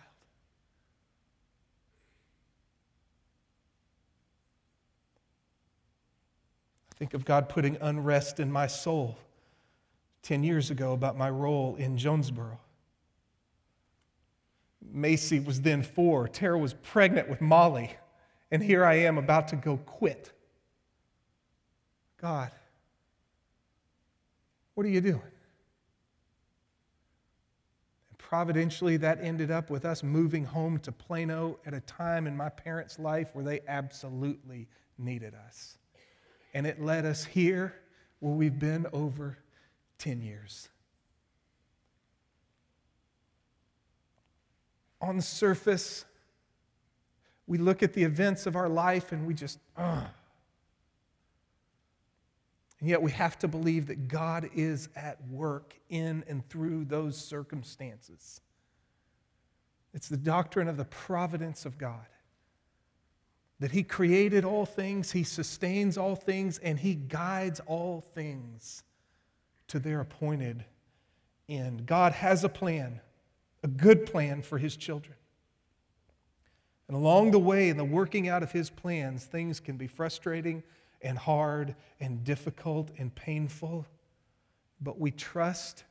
I 6.91 6.95
think 6.95 7.13
of 7.13 7.25
God 7.25 7.49
putting 7.49 7.77
unrest 7.81 8.39
in 8.39 8.51
my 8.51 8.67
soul 8.67 9.17
10 10.21 10.43
years 10.43 10.69
ago 10.69 10.93
about 10.93 11.17
my 11.17 11.29
role 11.29 11.75
in 11.75 11.97
Jonesboro. 11.97 12.59
Macy 14.91 15.39
was 15.39 15.61
then 15.61 15.83
four. 15.83 16.27
Tara 16.27 16.57
was 16.57 16.73
pregnant 16.73 17.29
with 17.29 17.41
Molly. 17.41 17.95
And 18.51 18.61
here 18.61 18.85
I 18.85 18.95
am 18.95 19.17
about 19.17 19.47
to 19.49 19.55
go 19.55 19.77
quit. 19.77 20.31
God, 22.21 22.51
what 24.75 24.85
are 24.85 24.89
you 24.89 25.01
doing? 25.01 25.21
And 28.09 28.17
providentially, 28.17 28.97
that 28.97 29.19
ended 29.21 29.51
up 29.51 29.69
with 29.69 29.85
us 29.85 30.03
moving 30.03 30.45
home 30.45 30.79
to 30.79 30.91
Plano 30.91 31.59
at 31.65 31.73
a 31.73 31.81
time 31.81 32.27
in 32.27 32.37
my 32.37 32.49
parents' 32.49 32.99
life 32.99 33.29
where 33.33 33.43
they 33.43 33.61
absolutely 33.67 34.67
needed 34.97 35.33
us. 35.35 35.77
And 36.53 36.67
it 36.67 36.81
led 36.81 37.05
us 37.05 37.25
here 37.25 37.73
where 38.19 38.33
we've 38.33 38.59
been 38.59 38.87
over 38.93 39.37
10 39.97 40.21
years. 40.21 40.69
On 45.03 45.17
the 45.17 45.21
surface, 45.21 46.05
we 47.45 47.57
look 47.57 47.83
at 47.83 47.93
the 47.93 48.03
events 48.03 48.45
of 48.47 48.55
our 48.55 48.69
life 48.69 49.11
and 49.11 49.27
we 49.27 49.33
just, 49.33 49.59
uh. 49.77 50.05
And 52.79 52.89
yet 52.89 53.01
we 53.01 53.11
have 53.11 53.37
to 53.39 53.47
believe 53.47 53.87
that 53.87 54.07
God 54.07 54.49
is 54.55 54.89
at 54.95 55.17
work 55.29 55.75
in 55.89 56.23
and 56.27 56.47
through 56.49 56.85
those 56.85 57.17
circumstances. 57.17 58.41
It's 59.93 60.09
the 60.09 60.17
doctrine 60.17 60.67
of 60.67 60.77
the 60.77 60.85
providence 60.85 61.65
of 61.65 61.77
God. 61.77 62.05
That 63.59 63.71
He 63.71 63.83
created 63.83 64.43
all 64.43 64.65
things, 64.65 65.11
He 65.11 65.23
sustains 65.23 65.97
all 65.97 66.15
things, 66.15 66.59
and 66.59 66.79
He 66.79 66.95
guides 66.95 67.61
all 67.67 68.01
things 68.01 68.83
to 69.67 69.79
their 69.79 69.99
appointed 69.99 70.65
end. 71.47 71.85
God 71.85 72.13
has 72.13 72.43
a 72.43 72.49
plan 72.49 72.99
a 73.63 73.67
good 73.67 74.05
plan 74.05 74.41
for 74.41 74.57
his 74.57 74.75
children. 74.75 75.15
And 76.87 76.97
along 76.97 77.31
the 77.31 77.39
way, 77.39 77.69
in 77.69 77.77
the 77.77 77.85
working 77.85 78.27
out 78.27 78.43
of 78.43 78.51
his 78.51 78.69
plans, 78.69 79.23
things 79.23 79.59
can 79.59 79.77
be 79.77 79.87
frustrating 79.87 80.61
and 81.01 81.17
hard 81.17 81.75
and 81.99 82.23
difficult 82.23 82.91
and 82.97 83.13
painful. 83.15 83.85
But 84.81 84.99
we 84.99 85.11
trust 85.11 85.85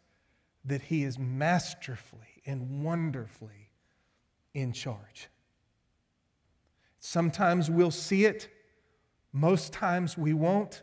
that 0.64 0.82
he 0.82 1.02
is 1.02 1.18
masterfully 1.18 2.42
and 2.46 2.84
wonderfully 2.84 3.70
in 4.54 4.72
charge. 4.72 5.28
Sometimes 7.00 7.70
we'll 7.70 7.90
see 7.90 8.26
it, 8.26 8.48
most 9.32 9.72
times 9.72 10.16
we 10.16 10.34
won't. 10.34 10.82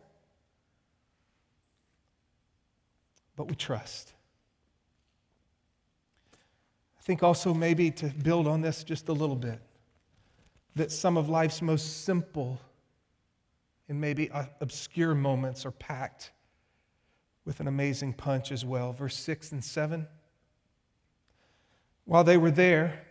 But 3.36 3.48
we 3.48 3.56
trust 3.56 4.14
think 7.02 7.24
also 7.24 7.54
maybe 7.54 7.92
to 7.92 8.08
build 8.08 8.48
on 8.48 8.62
this 8.62 8.84
just 8.84 9.10
a 9.10 9.14
little 9.14 9.36
bit 9.36 9.60
that 10.76 10.92
some 10.92 11.18
of 11.18 11.30
life's 11.30 11.62
most 11.62 12.04
simple 12.06 12.60
and 13.88 14.00
maybe 14.00 14.30
uh, 14.32 14.46
obscure 14.62 15.16
moments 15.16 15.66
are 15.66 15.72
packed 15.72 16.32
with 17.44 17.60
an 17.60 17.68
amazing 17.68 18.14
punch 18.14 18.52
as 18.52 18.64
well. 18.64 18.94
Verse 18.94 19.18
6 19.18 19.52
and 19.52 19.64
7. 19.64 20.08
While 22.06 22.24
they 22.24 22.38
were 22.38 22.52
there 22.52 23.02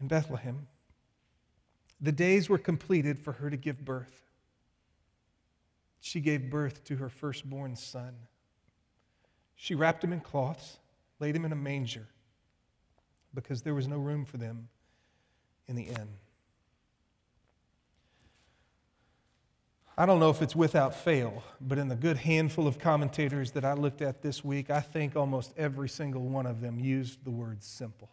in 0.00 0.08
Bethlehem, 0.08 0.66
the 2.00 2.12
days 2.12 2.48
were 2.48 2.58
completed 2.58 3.18
for 3.18 3.32
her 3.32 3.50
to 3.50 3.56
give 3.56 3.84
birth. 3.84 4.22
She 6.00 6.20
gave 6.20 6.50
birth 6.50 6.82
to 6.84 6.96
her 6.96 7.08
firstborn 7.08 7.76
son. 7.76 8.14
She 9.54 9.74
wrapped 9.74 10.02
him 10.02 10.12
in 10.12 10.20
cloths 10.20 10.78
laid 11.22 11.36
him 11.36 11.44
in 11.44 11.52
a 11.52 11.56
manger 11.56 12.08
because 13.32 13.62
there 13.62 13.74
was 13.74 13.86
no 13.86 13.96
room 13.96 14.24
for 14.24 14.38
them 14.38 14.68
in 15.68 15.76
the 15.76 15.84
inn. 15.84 16.08
I 19.96 20.04
don't 20.04 20.18
know 20.18 20.30
if 20.30 20.42
it's 20.42 20.56
without 20.56 20.96
fail, 20.96 21.44
but 21.60 21.78
in 21.78 21.86
the 21.86 21.94
good 21.94 22.16
handful 22.16 22.66
of 22.66 22.80
commentators 22.80 23.52
that 23.52 23.64
I 23.64 23.74
looked 23.74 24.02
at 24.02 24.20
this 24.20 24.42
week, 24.42 24.68
I 24.68 24.80
think 24.80 25.14
almost 25.14 25.52
every 25.56 25.88
single 25.88 26.22
one 26.22 26.44
of 26.44 26.60
them 26.60 26.80
used 26.80 27.24
the 27.24 27.30
word 27.30 27.62
simple. 27.62 28.10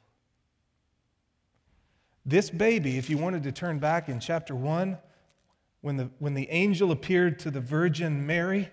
This 2.28 2.52
baby, 2.52 3.00
if 3.00 3.10
you 3.10 3.17
wanted 3.17 3.41
to 3.43 3.52
turn 3.52 3.80
back 3.80 4.08
in 4.08 4.19
chapter 4.19 4.54
1, 4.54 5.00
when 5.82 5.98
the, 5.98 6.12
when 6.19 6.36
the 6.36 6.48
angel 6.52 6.91
appeared 6.91 7.39
to 7.39 7.50
the 7.50 7.62
Virgin 7.62 8.28
Mary 8.28 8.69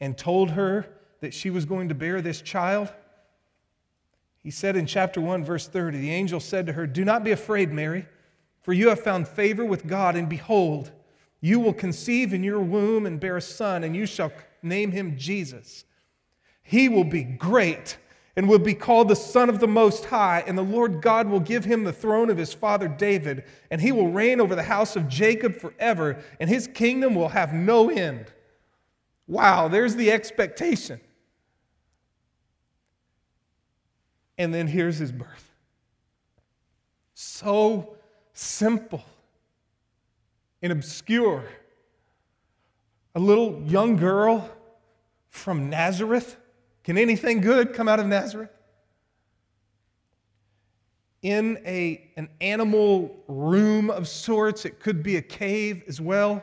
and 0.00 0.16
told 0.16 0.52
her 0.52 0.86
that 1.20 1.34
she 1.34 1.50
was 1.50 1.66
going 1.66 1.90
to 1.90 1.94
bear 1.94 2.22
this 2.22 2.40
child, 2.40 2.90
he 4.46 4.52
said 4.52 4.76
in 4.76 4.86
chapter 4.86 5.20
1, 5.20 5.42
verse 5.42 5.66
30, 5.66 5.98
the 5.98 6.12
angel 6.12 6.38
said 6.38 6.66
to 6.66 6.72
her, 6.72 6.86
Do 6.86 7.04
not 7.04 7.24
be 7.24 7.32
afraid, 7.32 7.72
Mary, 7.72 8.06
for 8.62 8.72
you 8.72 8.90
have 8.90 9.00
found 9.00 9.26
favor 9.26 9.64
with 9.64 9.88
God, 9.88 10.14
and 10.14 10.28
behold, 10.28 10.92
you 11.40 11.58
will 11.58 11.72
conceive 11.72 12.32
in 12.32 12.44
your 12.44 12.60
womb 12.60 13.06
and 13.06 13.18
bear 13.18 13.38
a 13.38 13.42
son, 13.42 13.82
and 13.82 13.96
you 13.96 14.06
shall 14.06 14.30
name 14.62 14.92
him 14.92 15.18
Jesus. 15.18 15.84
He 16.62 16.88
will 16.88 17.02
be 17.02 17.24
great 17.24 17.98
and 18.36 18.48
will 18.48 18.60
be 18.60 18.72
called 18.72 19.08
the 19.08 19.16
Son 19.16 19.48
of 19.48 19.58
the 19.58 19.66
Most 19.66 20.04
High, 20.04 20.44
and 20.46 20.56
the 20.56 20.62
Lord 20.62 21.02
God 21.02 21.26
will 21.26 21.40
give 21.40 21.64
him 21.64 21.82
the 21.82 21.92
throne 21.92 22.30
of 22.30 22.38
his 22.38 22.52
father 22.54 22.86
David, 22.86 23.42
and 23.72 23.80
he 23.80 23.90
will 23.90 24.12
reign 24.12 24.40
over 24.40 24.54
the 24.54 24.62
house 24.62 24.94
of 24.94 25.08
Jacob 25.08 25.56
forever, 25.56 26.22
and 26.38 26.48
his 26.48 26.68
kingdom 26.68 27.16
will 27.16 27.30
have 27.30 27.52
no 27.52 27.90
end. 27.90 28.26
Wow, 29.26 29.66
there's 29.66 29.96
the 29.96 30.12
expectation. 30.12 31.00
And 34.38 34.52
then 34.52 34.66
here's 34.66 34.98
his 34.98 35.12
birth. 35.12 35.50
So 37.14 37.96
simple 38.32 39.04
and 40.60 40.72
obscure. 40.72 41.44
a 43.14 43.18
little 43.18 43.62
young 43.64 43.96
girl 43.96 44.46
from 45.30 45.70
Nazareth. 45.70 46.36
Can 46.84 46.98
anything 46.98 47.40
good 47.40 47.72
come 47.72 47.88
out 47.88 47.98
of 47.98 48.06
Nazareth? 48.06 48.50
In 51.22 51.58
a, 51.64 52.10
an 52.16 52.28
animal 52.42 53.16
room 53.26 53.90
of 53.90 54.06
sorts, 54.06 54.66
it 54.66 54.80
could 54.80 55.02
be 55.02 55.16
a 55.16 55.22
cave 55.22 55.82
as 55.88 55.98
well. 55.98 56.42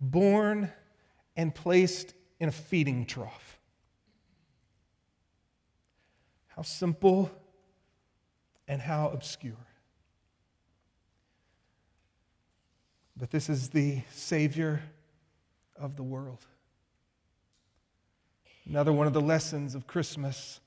Born 0.00 0.72
and 1.36 1.52
placed 1.52 2.14
in 2.38 2.48
a 2.48 2.52
feeding 2.52 3.06
trough. 3.06 3.47
How 6.58 6.62
simple 6.62 7.30
and 8.66 8.82
how 8.82 9.10
obscure. 9.10 9.64
But 13.16 13.30
this 13.30 13.48
is 13.48 13.68
the 13.68 14.00
Savior 14.10 14.82
of 15.76 15.94
the 15.94 16.02
world. 16.02 16.44
Another 18.68 18.92
one 18.92 19.06
of 19.06 19.12
the 19.12 19.20
lessons 19.20 19.76
of 19.76 19.86
Christmas 19.86 20.58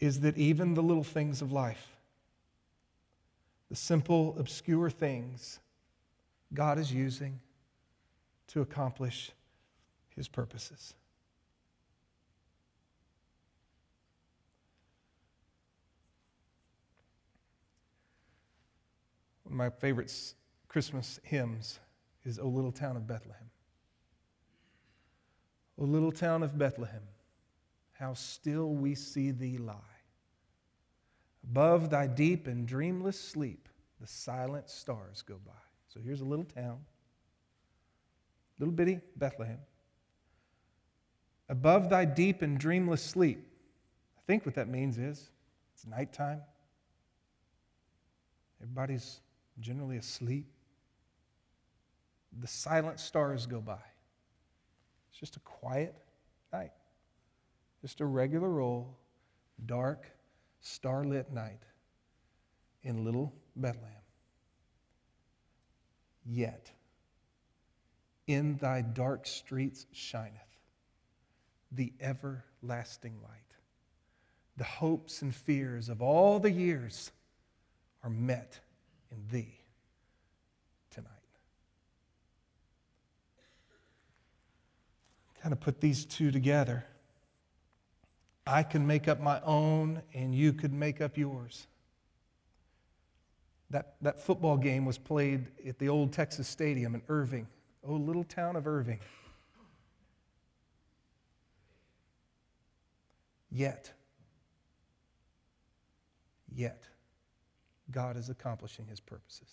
is 0.00 0.18
that 0.22 0.36
even 0.36 0.74
the 0.74 0.82
little 0.82 1.04
things 1.04 1.42
of 1.42 1.52
life, 1.52 1.86
the 3.68 3.76
simple, 3.76 4.34
obscure 4.36 4.90
things, 4.90 5.60
God 6.52 6.76
is 6.76 6.92
using 6.92 7.38
to 8.48 8.62
accomplish 8.62 9.30
his 10.16 10.26
purposes. 10.26 10.94
One 19.50 19.60
of 19.60 19.72
my 19.72 19.80
favorite 19.80 20.14
Christmas 20.68 21.18
hymns 21.24 21.80
is 22.24 22.38
O 22.38 22.46
Little 22.46 22.70
Town 22.70 22.96
of 22.96 23.08
Bethlehem. 23.08 23.50
O 25.76 25.82
little 25.82 26.12
town 26.12 26.44
of 26.44 26.56
Bethlehem, 26.56 27.02
how 27.92 28.14
still 28.14 28.74
we 28.74 28.94
see 28.94 29.32
thee 29.32 29.58
lie. 29.58 29.74
Above 31.42 31.90
thy 31.90 32.06
deep 32.06 32.46
and 32.46 32.64
dreamless 32.64 33.18
sleep, 33.18 33.68
the 34.00 34.06
silent 34.06 34.70
stars 34.70 35.22
go 35.22 35.36
by. 35.44 35.52
So 35.88 35.98
here's 36.04 36.20
a 36.20 36.24
little 36.24 36.44
town, 36.44 36.78
little 38.60 38.74
bitty 38.74 39.00
Bethlehem. 39.16 39.58
Above 41.48 41.90
thy 41.90 42.04
deep 42.04 42.42
and 42.42 42.56
dreamless 42.56 43.02
sleep. 43.02 43.44
I 44.16 44.20
think 44.28 44.46
what 44.46 44.54
that 44.54 44.68
means 44.68 44.96
is 44.96 45.30
it's 45.74 45.86
nighttime. 45.86 46.42
Everybody's 48.62 49.20
generally 49.58 49.96
asleep. 49.96 50.46
The 52.40 52.46
silent 52.46 53.00
stars 53.00 53.46
go 53.46 53.60
by. 53.60 53.80
It's 55.10 55.18
just 55.18 55.36
a 55.36 55.40
quiet 55.40 55.94
night, 56.52 56.72
just 57.80 58.00
a 58.00 58.06
regular 58.06 58.60
old, 58.60 58.94
dark, 59.66 60.06
starlit 60.60 61.32
night 61.32 61.62
in 62.82 63.04
little 63.04 63.32
Bethlehem. 63.56 63.96
Yet, 66.24 66.70
in 68.26 68.56
thy 68.58 68.82
dark 68.82 69.26
streets 69.26 69.86
shineth 69.92 70.34
the 71.72 71.92
everlasting 72.00 73.16
light. 73.22 73.40
The 74.56 74.64
hopes 74.64 75.22
and 75.22 75.34
fears 75.34 75.88
of 75.88 76.02
all 76.02 76.38
the 76.38 76.50
years 76.50 77.10
are 78.02 78.10
met 78.10 78.60
in 79.10 79.18
thee 79.30 79.58
tonight. 80.90 81.10
Kind 85.42 85.52
of 85.52 85.60
put 85.60 85.80
these 85.80 86.04
two 86.04 86.30
together. 86.30 86.84
I 88.46 88.62
can 88.62 88.86
make 88.86 89.08
up 89.08 89.20
my 89.20 89.40
own, 89.42 90.02
and 90.14 90.34
you 90.34 90.52
could 90.52 90.72
make 90.72 91.00
up 91.00 91.16
yours. 91.16 91.66
That, 93.70 93.94
that 94.02 94.20
football 94.20 94.56
game 94.56 94.84
was 94.84 94.98
played 94.98 95.46
at 95.66 95.78
the 95.78 95.88
old 95.88 96.12
Texas 96.12 96.48
Stadium 96.48 96.94
in 96.94 97.02
Irving, 97.08 97.46
oh, 97.86 97.94
little 97.94 98.24
town 98.24 98.56
of 98.56 98.66
Irving. 98.66 98.98
Yet, 103.52 103.92
yet, 106.54 106.84
God 107.90 108.16
is 108.16 108.28
accomplishing 108.30 108.86
his 108.86 109.00
purposes. 109.00 109.48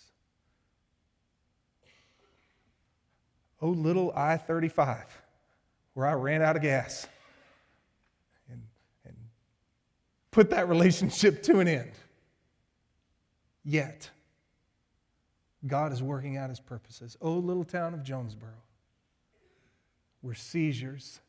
Oh, 3.60 3.70
little 3.70 4.12
I 4.14 4.36
35, 4.36 5.04
where 5.94 6.06
I 6.06 6.12
ran 6.12 6.42
out 6.42 6.54
of 6.54 6.62
gas 6.62 7.08
and, 8.48 8.62
and 9.04 9.16
put 10.30 10.50
that 10.50 10.68
relationship 10.68 11.42
to 11.44 11.58
an 11.58 11.66
end. 11.66 11.90
Yet, 13.64 14.10
God 15.66 15.92
is 15.92 16.02
working 16.02 16.36
out 16.36 16.50
his 16.50 16.60
purposes. 16.60 17.16
Oh, 17.20 17.34
little 17.34 17.64
town 17.64 17.94
of 17.94 18.04
Jonesboro, 18.04 18.52
where 20.20 20.34
seizures, 20.34 21.20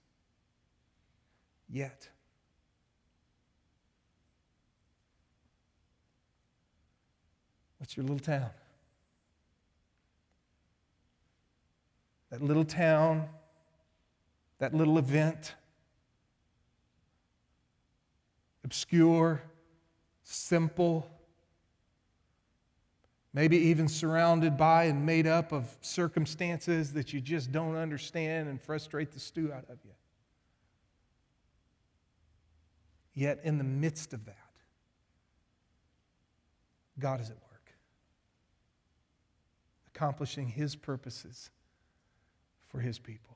yet, 1.67 2.07
What's 7.79 7.95
your 7.97 8.03
little 8.03 8.19
town? 8.19 8.49
That 12.29 12.43
little 12.43 12.65
town, 12.65 13.27
that 14.59 14.73
little 14.73 14.99
event, 14.99 15.55
obscure, 18.63 19.41
simple, 20.23 21.09
maybe 23.33 23.57
even 23.57 23.87
surrounded 23.87 24.57
by 24.57 24.83
and 24.83 25.05
made 25.05 25.25
up 25.25 25.51
of 25.51 25.75
circumstances 25.81 26.93
that 26.93 27.13
you 27.13 27.21
just 27.21 27.51
don't 27.51 27.75
understand 27.75 28.49
and 28.49 28.61
frustrate 28.61 29.11
the 29.11 29.19
stew 29.19 29.51
out 29.51 29.65
of 29.69 29.79
you. 29.83 29.91
Yet, 33.15 33.39
in 33.43 33.57
the 33.57 33.63
midst 33.63 34.13
of 34.13 34.25
that, 34.25 34.35
God 36.99 37.21
is 37.21 37.29
at 37.29 37.37
work 37.37 37.48
accomplishing 39.99 40.47
his 40.47 40.77
purposes 40.77 41.49
for 42.69 42.79
his 42.79 42.97
people. 42.97 43.35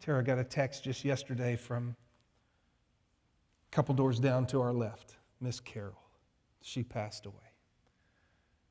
Tara 0.00 0.24
got 0.24 0.38
a 0.38 0.44
text 0.44 0.82
just 0.82 1.04
yesterday 1.04 1.56
from 1.56 1.94
a 3.70 3.70
couple 3.70 3.94
doors 3.94 4.18
down 4.18 4.46
to 4.46 4.62
our 4.62 4.72
left, 4.72 5.16
Miss 5.42 5.60
Carol. 5.60 6.00
She 6.62 6.82
passed 6.82 7.26
away. 7.26 7.34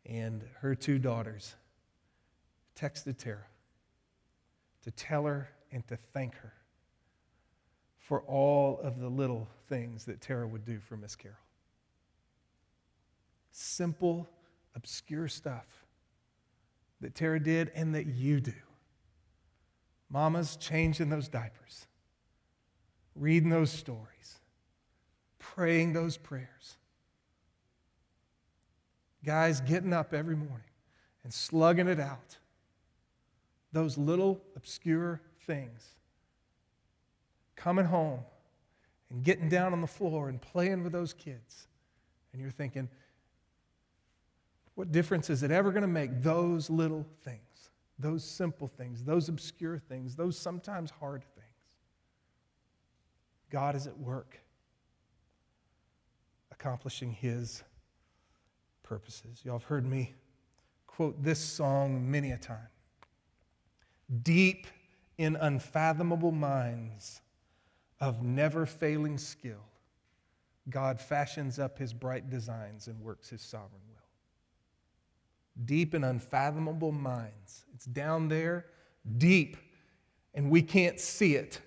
And 0.08 0.44
her 0.62 0.74
two 0.74 0.98
daughters 0.98 1.54
texted 2.76 3.20
Tara 3.20 3.46
to 4.86 4.90
tell 4.90 5.26
her 5.26 5.50
and 5.72 5.88
to 5.88 5.98
thank 6.14 6.34
her 6.38 6.54
for 8.00 8.22
all 8.22 8.80
of 8.80 9.00
the 9.00 9.10
little 9.10 9.48
things 9.70 10.06
that 10.06 10.20
Tara 10.20 10.48
would 10.48 10.66
do 10.66 10.80
for 10.80 10.98
Miss 10.98 11.16
Carol 11.16 11.38
simple, 13.58 14.30
obscure 14.76 15.28
stuff 15.28 15.66
that 17.02 17.16
Tara 17.16 17.40
did 17.40 17.72
and 17.76 17.96
that 17.96 18.06
you 18.06 18.40
do. 18.40 18.54
Mama's 20.10 20.56
changing 20.56 21.10
those 21.10 21.28
diapers, 21.28 21.88
reading 23.16 23.50
those 23.50 23.72
stories, 23.72 24.40
praying 25.40 25.94
those 25.94 26.18
prayers. 26.18 26.78
Guys 29.26 29.60
getting 29.62 29.92
up 29.92 30.14
every 30.14 30.36
morning 30.36 30.62
and 31.24 31.34
slugging 31.34 31.88
it 31.88 32.00
out. 32.00 32.38
Those 33.74 33.98
little 33.98 34.42
obscure 34.56 35.20
things. 35.46 35.96
Coming 37.56 37.86
home 37.86 38.22
and 39.10 39.24
getting 39.24 39.50
down 39.50 39.74
on 39.74 39.82
the 39.82 39.88
floor 39.88 40.30
and 40.30 40.40
playing 40.40 40.84
with 40.84 40.94
those 40.94 41.12
kids. 41.12 41.68
And 42.32 42.42
you're 42.42 42.52
thinking, 42.52 42.88
what 44.78 44.92
difference 44.92 45.32
is 45.32 45.42
it 45.42 45.50
ever 45.50 45.72
going 45.72 45.82
to 45.82 45.88
make? 45.88 46.22
Those 46.22 46.70
little 46.70 47.04
things, 47.24 47.72
those 47.98 48.24
simple 48.24 48.68
things, 48.68 49.04
those 49.04 49.28
obscure 49.28 49.80
things, 49.80 50.16
those 50.16 50.38
sometimes 50.38 50.92
hard 50.92 51.24
things. 51.34 51.48
God 53.50 53.76
is 53.76 53.88
at 53.88 53.98
work 53.98 54.38
accomplishing 56.52 57.12
His 57.12 57.64
purposes. 58.84 59.42
Y'all 59.44 59.58
have 59.58 59.64
heard 59.64 59.84
me 59.84 60.14
quote 60.86 61.24
this 61.24 61.40
song 61.40 62.12
many 62.12 62.30
a 62.34 62.38
time. 62.38 62.70
Deep 64.22 64.68
in 65.18 65.38
unfathomable 65.38 66.32
minds 66.32 67.22
of 68.00 68.22
never 68.22 68.68
failing 68.68 69.18
skill, 69.18 69.66
God 70.70 71.02
fashions 71.02 71.58
up 71.58 71.80
His 71.80 71.94
bright 71.94 72.30
designs 72.30 72.86
and 72.86 73.02
works 73.02 73.28
His 73.28 73.42
sovereign 73.42 73.82
will. 73.90 73.97
Deep 75.66 75.94
and 75.94 76.06
unfathomable 76.06 76.92
minds. 76.92 77.66
It's 77.74 77.86
down 77.86 78.28
there, 78.28 78.66
deep, 79.18 79.58
and 80.34 80.50
we 80.50 80.62
can't 80.62 81.00
see 81.00 81.36
it. 81.36 81.62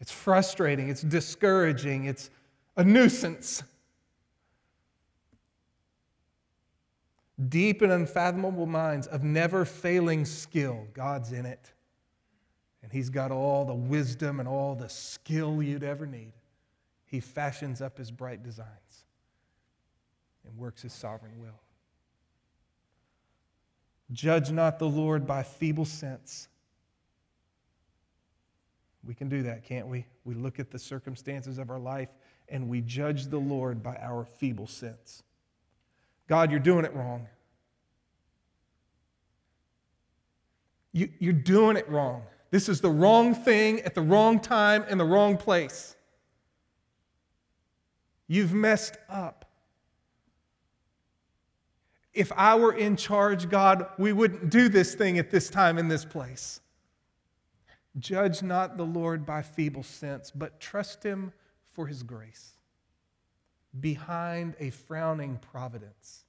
It's 0.00 0.12
frustrating, 0.12 0.88
it's 0.88 1.02
discouraging, 1.02 2.06
it's 2.06 2.30
a 2.76 2.84
nuisance. 2.84 3.62
Deep 7.48 7.82
and 7.82 7.90
unfathomable 7.90 8.66
minds 8.66 9.06
of 9.08 9.24
never 9.24 9.64
failing 9.64 10.24
skill. 10.24 10.86
God's 10.94 11.32
in 11.32 11.46
it. 11.46 11.72
And 12.82 12.92
He's 12.92 13.10
got 13.10 13.30
all 13.30 13.64
the 13.64 13.74
wisdom 13.74 14.40
and 14.40 14.48
all 14.48 14.74
the 14.74 14.88
skill 14.88 15.62
you'd 15.62 15.82
ever 15.82 16.06
need. 16.06 16.32
He 17.06 17.20
fashions 17.20 17.80
up 17.80 17.98
His 17.98 18.10
bright 18.10 18.42
designs 18.42 19.04
and 20.46 20.56
works 20.56 20.82
His 20.82 20.92
sovereign 20.92 21.38
will. 21.40 21.63
Judge 24.12 24.50
not 24.50 24.78
the 24.78 24.88
Lord 24.88 25.26
by 25.26 25.42
feeble 25.42 25.84
sense. 25.84 26.48
We 29.06 29.14
can 29.14 29.28
do 29.28 29.42
that, 29.42 29.64
can't 29.64 29.86
we? 29.86 30.06
We 30.24 30.34
look 30.34 30.58
at 30.58 30.70
the 30.70 30.78
circumstances 30.78 31.58
of 31.58 31.70
our 31.70 31.78
life 31.78 32.08
and 32.48 32.68
we 32.68 32.80
judge 32.80 33.26
the 33.26 33.38
Lord 33.38 33.82
by 33.82 33.96
our 33.96 34.24
feeble 34.24 34.66
sense. 34.66 35.22
God, 36.28 36.50
you're 36.50 36.60
doing 36.60 36.84
it 36.84 36.94
wrong. 36.94 37.26
You, 40.92 41.08
you're 41.18 41.32
doing 41.32 41.76
it 41.76 41.88
wrong. 41.88 42.22
This 42.50 42.68
is 42.68 42.80
the 42.80 42.90
wrong 42.90 43.34
thing 43.34 43.80
at 43.80 43.94
the 43.94 44.00
wrong 44.00 44.38
time 44.38 44.84
in 44.88 44.96
the 44.96 45.04
wrong 45.04 45.36
place. 45.36 45.96
You've 48.28 48.54
messed 48.54 48.96
up. 49.08 49.43
If 52.14 52.30
I 52.32 52.54
were 52.54 52.72
in 52.72 52.96
charge, 52.96 53.48
God, 53.48 53.88
we 53.98 54.12
wouldn't 54.12 54.48
do 54.48 54.68
this 54.68 54.94
thing 54.94 55.18
at 55.18 55.30
this 55.30 55.50
time 55.50 55.78
in 55.78 55.88
this 55.88 56.04
place. 56.04 56.60
Judge 57.98 58.42
not 58.42 58.76
the 58.76 58.84
Lord 58.84 59.26
by 59.26 59.42
feeble 59.42 59.82
sense, 59.82 60.30
but 60.30 60.60
trust 60.60 61.02
him 61.02 61.32
for 61.72 61.86
his 61.86 62.02
grace. 62.02 62.52
Behind 63.80 64.54
a 64.60 64.70
frowning 64.70 65.38
providence, 65.50 66.24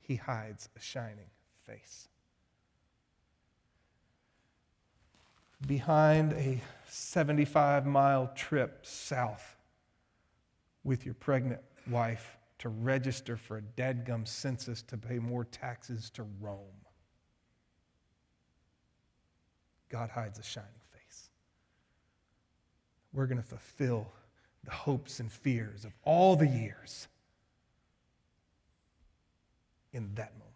he 0.00 0.16
hides 0.16 0.68
a 0.76 0.80
shining 0.80 1.30
face. 1.66 2.08
Behind 5.66 6.34
a 6.34 6.60
75 6.88 7.86
mile 7.86 8.30
trip 8.34 8.84
south 8.84 9.56
with 10.84 11.06
your 11.06 11.14
pregnant 11.14 11.62
wife 11.88 12.36
to 12.58 12.68
register 12.68 13.36
for 13.36 13.58
a 13.58 13.62
dadgum 13.62 14.26
census 14.26 14.82
to 14.82 14.96
pay 14.96 15.18
more 15.18 15.44
taxes 15.44 16.10
to 16.10 16.24
Rome. 16.40 16.58
God 19.88 20.10
hides 20.10 20.38
a 20.38 20.42
shining 20.42 20.70
face. 20.92 21.30
We're 23.12 23.26
going 23.26 23.42
to 23.42 23.46
fulfill 23.46 24.06
the 24.64 24.70
hopes 24.70 25.20
and 25.20 25.30
fears 25.30 25.84
of 25.84 25.92
all 26.04 26.36
the 26.36 26.46
years 26.46 27.08
in 29.92 30.14
that 30.14 30.32
moment. 30.34 30.50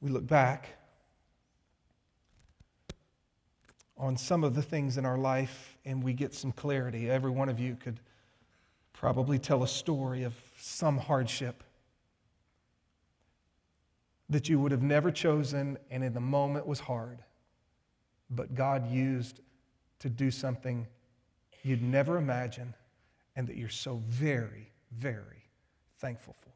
We 0.00 0.10
look 0.10 0.26
back 0.26 0.68
on 4.02 4.16
some 4.16 4.42
of 4.42 4.56
the 4.56 4.62
things 4.62 4.98
in 4.98 5.06
our 5.06 5.16
life 5.16 5.78
and 5.84 6.02
we 6.02 6.12
get 6.12 6.34
some 6.34 6.50
clarity. 6.50 7.08
Every 7.08 7.30
one 7.30 7.48
of 7.48 7.60
you 7.60 7.76
could 7.76 8.00
probably 8.92 9.38
tell 9.38 9.62
a 9.62 9.68
story 9.68 10.24
of 10.24 10.34
some 10.58 10.98
hardship 10.98 11.62
that 14.28 14.48
you 14.48 14.58
would 14.58 14.72
have 14.72 14.82
never 14.82 15.12
chosen 15.12 15.78
and 15.88 16.02
in 16.02 16.12
the 16.12 16.20
moment 16.20 16.66
was 16.66 16.80
hard, 16.80 17.20
but 18.28 18.56
God 18.56 18.90
used 18.90 19.38
to 20.00 20.10
do 20.10 20.32
something 20.32 20.88
you'd 21.62 21.82
never 21.82 22.16
imagine 22.16 22.74
and 23.36 23.46
that 23.46 23.56
you're 23.56 23.68
so 23.68 24.02
very, 24.08 24.72
very 24.90 25.44
thankful 26.00 26.34
for. 26.40 26.50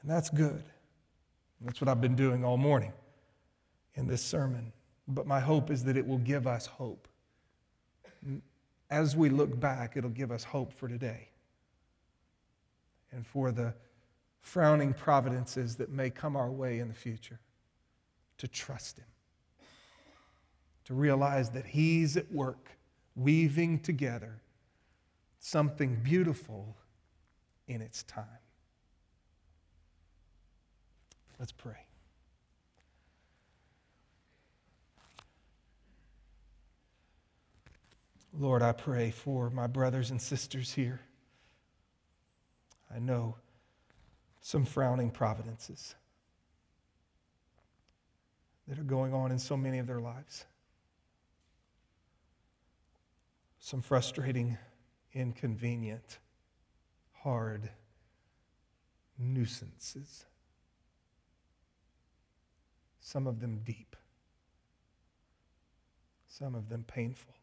And 0.00 0.10
that's 0.10 0.30
good. 0.30 0.62
That's 1.60 1.82
what 1.82 1.88
I've 1.88 2.00
been 2.00 2.16
doing 2.16 2.46
all 2.46 2.56
morning 2.56 2.94
in 3.94 4.06
this 4.06 4.22
sermon. 4.22 4.72
But 5.08 5.26
my 5.26 5.40
hope 5.40 5.70
is 5.70 5.84
that 5.84 5.96
it 5.96 6.06
will 6.06 6.18
give 6.18 6.46
us 6.46 6.66
hope. 6.66 7.08
As 8.90 9.16
we 9.16 9.28
look 9.28 9.58
back, 9.58 9.96
it'll 9.96 10.10
give 10.10 10.30
us 10.30 10.44
hope 10.44 10.72
for 10.72 10.88
today 10.88 11.28
and 13.12 13.26
for 13.26 13.52
the 13.52 13.74
frowning 14.40 14.92
providences 14.92 15.76
that 15.76 15.90
may 15.90 16.10
come 16.10 16.36
our 16.36 16.50
way 16.50 16.78
in 16.78 16.88
the 16.88 16.94
future. 16.94 17.40
To 18.38 18.48
trust 18.48 18.98
Him, 18.98 19.06
to 20.86 20.94
realize 20.94 21.50
that 21.50 21.64
He's 21.64 22.16
at 22.16 22.30
work, 22.32 22.70
weaving 23.14 23.78
together 23.78 24.40
something 25.38 25.94
beautiful 26.02 26.76
in 27.68 27.80
its 27.80 28.02
time. 28.02 28.24
Let's 31.38 31.52
pray. 31.52 31.76
Lord, 38.36 38.62
I 38.62 38.72
pray 38.72 39.12
for 39.12 39.48
my 39.48 39.68
brothers 39.68 40.10
and 40.10 40.20
sisters 40.20 40.72
here. 40.72 41.00
I 42.92 42.98
know 42.98 43.36
some 44.40 44.64
frowning 44.64 45.10
providences 45.10 45.94
that 48.66 48.78
are 48.78 48.84
going 48.84 49.14
on 49.14 49.30
in 49.30 49.38
so 49.38 49.56
many 49.56 49.78
of 49.78 49.86
their 49.86 50.00
lives. 50.00 50.46
Some 53.60 53.80
frustrating, 53.80 54.58
inconvenient, 55.12 56.18
hard 57.12 57.70
nuisances. 59.16 60.26
Some 63.00 63.28
of 63.28 63.38
them 63.38 63.60
deep, 63.64 63.94
some 66.26 66.56
of 66.56 66.68
them 66.68 66.84
painful 66.84 67.34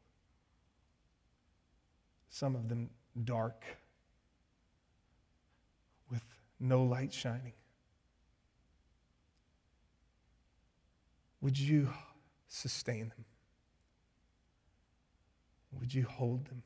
some 2.32 2.56
of 2.56 2.70
them 2.70 2.90
dark, 3.26 3.64
with 6.10 6.24
no 6.60 6.82
light 6.82 7.14
shining. 7.14 7.52
Would 11.42 11.60
you 11.60 11.90
sustain 12.48 13.10
them? 13.10 13.26
Would 15.80 15.94
you 15.94 16.04
hold 16.04 16.46
them? 16.46 16.64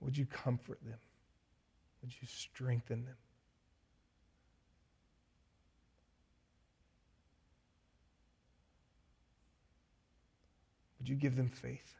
Would 0.00 0.16
you 0.16 0.24
comfort 0.26 0.78
them? 0.86 0.98
Would 2.00 2.12
you 2.12 2.28
strengthen 2.28 3.04
them? 3.04 3.16
Would 10.98 11.08
you 11.08 11.16
give 11.16 11.34
them 11.34 11.48
faith? 11.48 11.99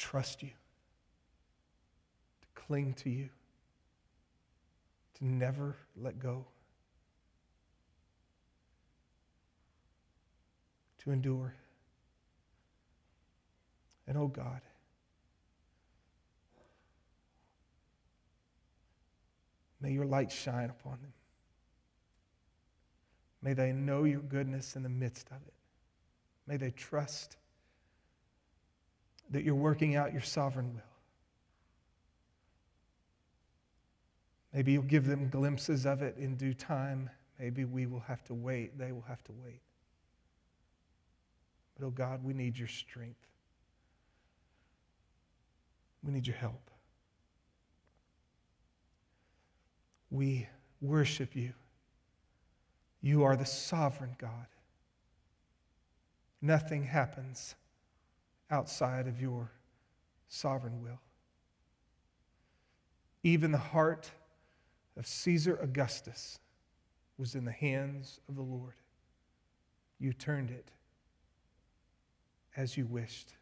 Trust 0.00 0.42
you, 0.42 0.48
to 2.40 2.46
cling 2.54 2.94
to 2.94 3.10
you, 3.10 3.28
to 5.14 5.26
never 5.26 5.76
let 5.94 6.18
go, 6.18 6.46
to 10.98 11.10
endure. 11.10 11.54
And 14.06 14.16
oh 14.16 14.28
God, 14.28 14.62
may 19.82 19.92
your 19.92 20.06
light 20.06 20.32
shine 20.32 20.70
upon 20.70 20.98
them. 21.02 21.12
May 23.42 23.52
they 23.52 23.72
know 23.72 24.04
your 24.04 24.20
goodness 24.20 24.76
in 24.76 24.82
the 24.82 24.88
midst 24.88 25.26
of 25.28 25.36
it. 25.46 25.54
May 26.46 26.56
they 26.56 26.70
trust 26.70 27.36
that 29.30 29.44
you're 29.44 29.54
working 29.54 29.96
out 29.96 30.12
your 30.12 30.22
sovereign 30.22 30.74
will. 30.74 30.82
Maybe 34.52 34.72
you'll 34.72 34.82
give 34.82 35.06
them 35.06 35.28
glimpses 35.28 35.86
of 35.86 36.02
it 36.02 36.16
in 36.16 36.36
due 36.36 36.54
time. 36.54 37.08
Maybe 37.38 37.64
we 37.64 37.86
will 37.86 38.00
have 38.00 38.24
to 38.24 38.34
wait. 38.34 38.76
They 38.76 38.90
will 38.92 39.04
have 39.06 39.22
to 39.24 39.32
wait. 39.32 39.60
But, 41.78 41.86
oh 41.86 41.90
God, 41.90 42.24
we 42.24 42.34
need 42.34 42.58
your 42.58 42.68
strength. 42.68 43.26
We 46.02 46.12
need 46.12 46.26
your 46.26 46.36
help. 46.36 46.70
We 50.10 50.48
worship 50.80 51.36
you. 51.36 51.52
You 53.00 53.22
are 53.22 53.36
the 53.36 53.46
sovereign 53.46 54.16
God. 54.18 54.46
Nothing 56.42 56.82
happens 56.82 57.54
outside 58.50 59.06
of 59.06 59.20
your 59.20 59.50
sovereign 60.28 60.82
will. 60.82 61.00
Even 63.22 63.52
the 63.52 63.58
heart 63.58 64.10
of 64.96 65.06
Caesar 65.06 65.58
Augustus 65.62 66.38
was 67.18 67.34
in 67.34 67.44
the 67.44 67.52
hands 67.52 68.20
of 68.28 68.36
the 68.36 68.42
Lord. 68.42 68.74
You 69.98 70.12
turned 70.12 70.50
it 70.50 70.70
as 72.56 72.76
you 72.76 72.86
wished. 72.86 73.34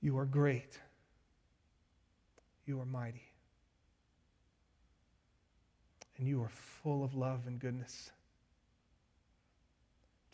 You 0.00 0.18
are 0.18 0.24
great. 0.24 0.78
You 2.66 2.80
are 2.80 2.86
mighty. 2.86 3.22
And 6.18 6.26
you 6.26 6.42
are 6.42 6.48
full 6.48 7.04
of 7.04 7.14
love 7.14 7.46
and 7.46 7.58
goodness 7.58 8.10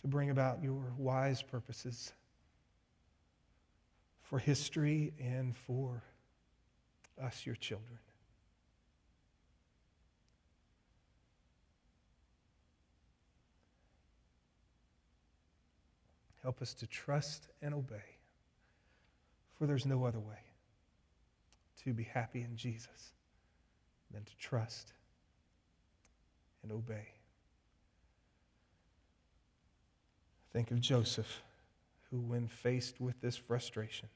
to 0.02 0.09
bring 0.09 0.30
about 0.30 0.62
your 0.62 0.82
wise 0.98 1.42
purposes 1.42 2.12
for 4.22 4.38
history 4.38 5.12
and 5.20 5.56
for 5.56 6.02
us, 7.22 7.46
your 7.46 7.54
children. 7.56 7.98
Help 16.42 16.62
us 16.62 16.74
to 16.74 16.87
trust 16.87 17.48
and 17.61 17.74
obey, 17.74 18.18
for 19.59 19.66
there's 19.66 19.87
no 19.87 20.04
other 20.04 20.20
way 20.20 20.38
to 21.82 21.92
be 21.92 22.04
happy 22.04 22.42
in 22.42 22.56
Jesus 22.56 23.12
than 24.12 24.24
to 24.24 24.37
trust 24.37 24.92
and 26.62 26.70
obey. 26.70 27.15
Think 30.57 30.71
of 30.71 30.81
Joseph, 30.81 31.42
who, 32.11 32.19
when 32.19 32.49
faced 32.49 32.99
with 32.99 33.21
this 33.21 33.37
frustration, 33.37 34.09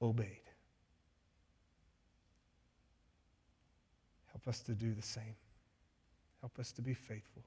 obeyed. 0.00 0.40
Help 4.32 4.48
us 4.48 4.60
to 4.60 4.72
do 4.72 4.94
the 4.94 5.02
same. 5.02 5.36
Help 6.40 6.58
us 6.58 6.72
to 6.72 6.80
be 6.80 6.94
faithful. 6.94 7.42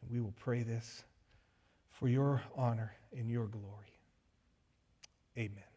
And 0.00 0.10
we 0.10 0.22
will 0.22 0.32
pray 0.40 0.62
this 0.62 1.04
for 1.90 2.08
your 2.08 2.40
honor 2.56 2.94
and 3.14 3.28
your 3.28 3.44
glory. 3.44 3.92
Amen. 5.36 5.73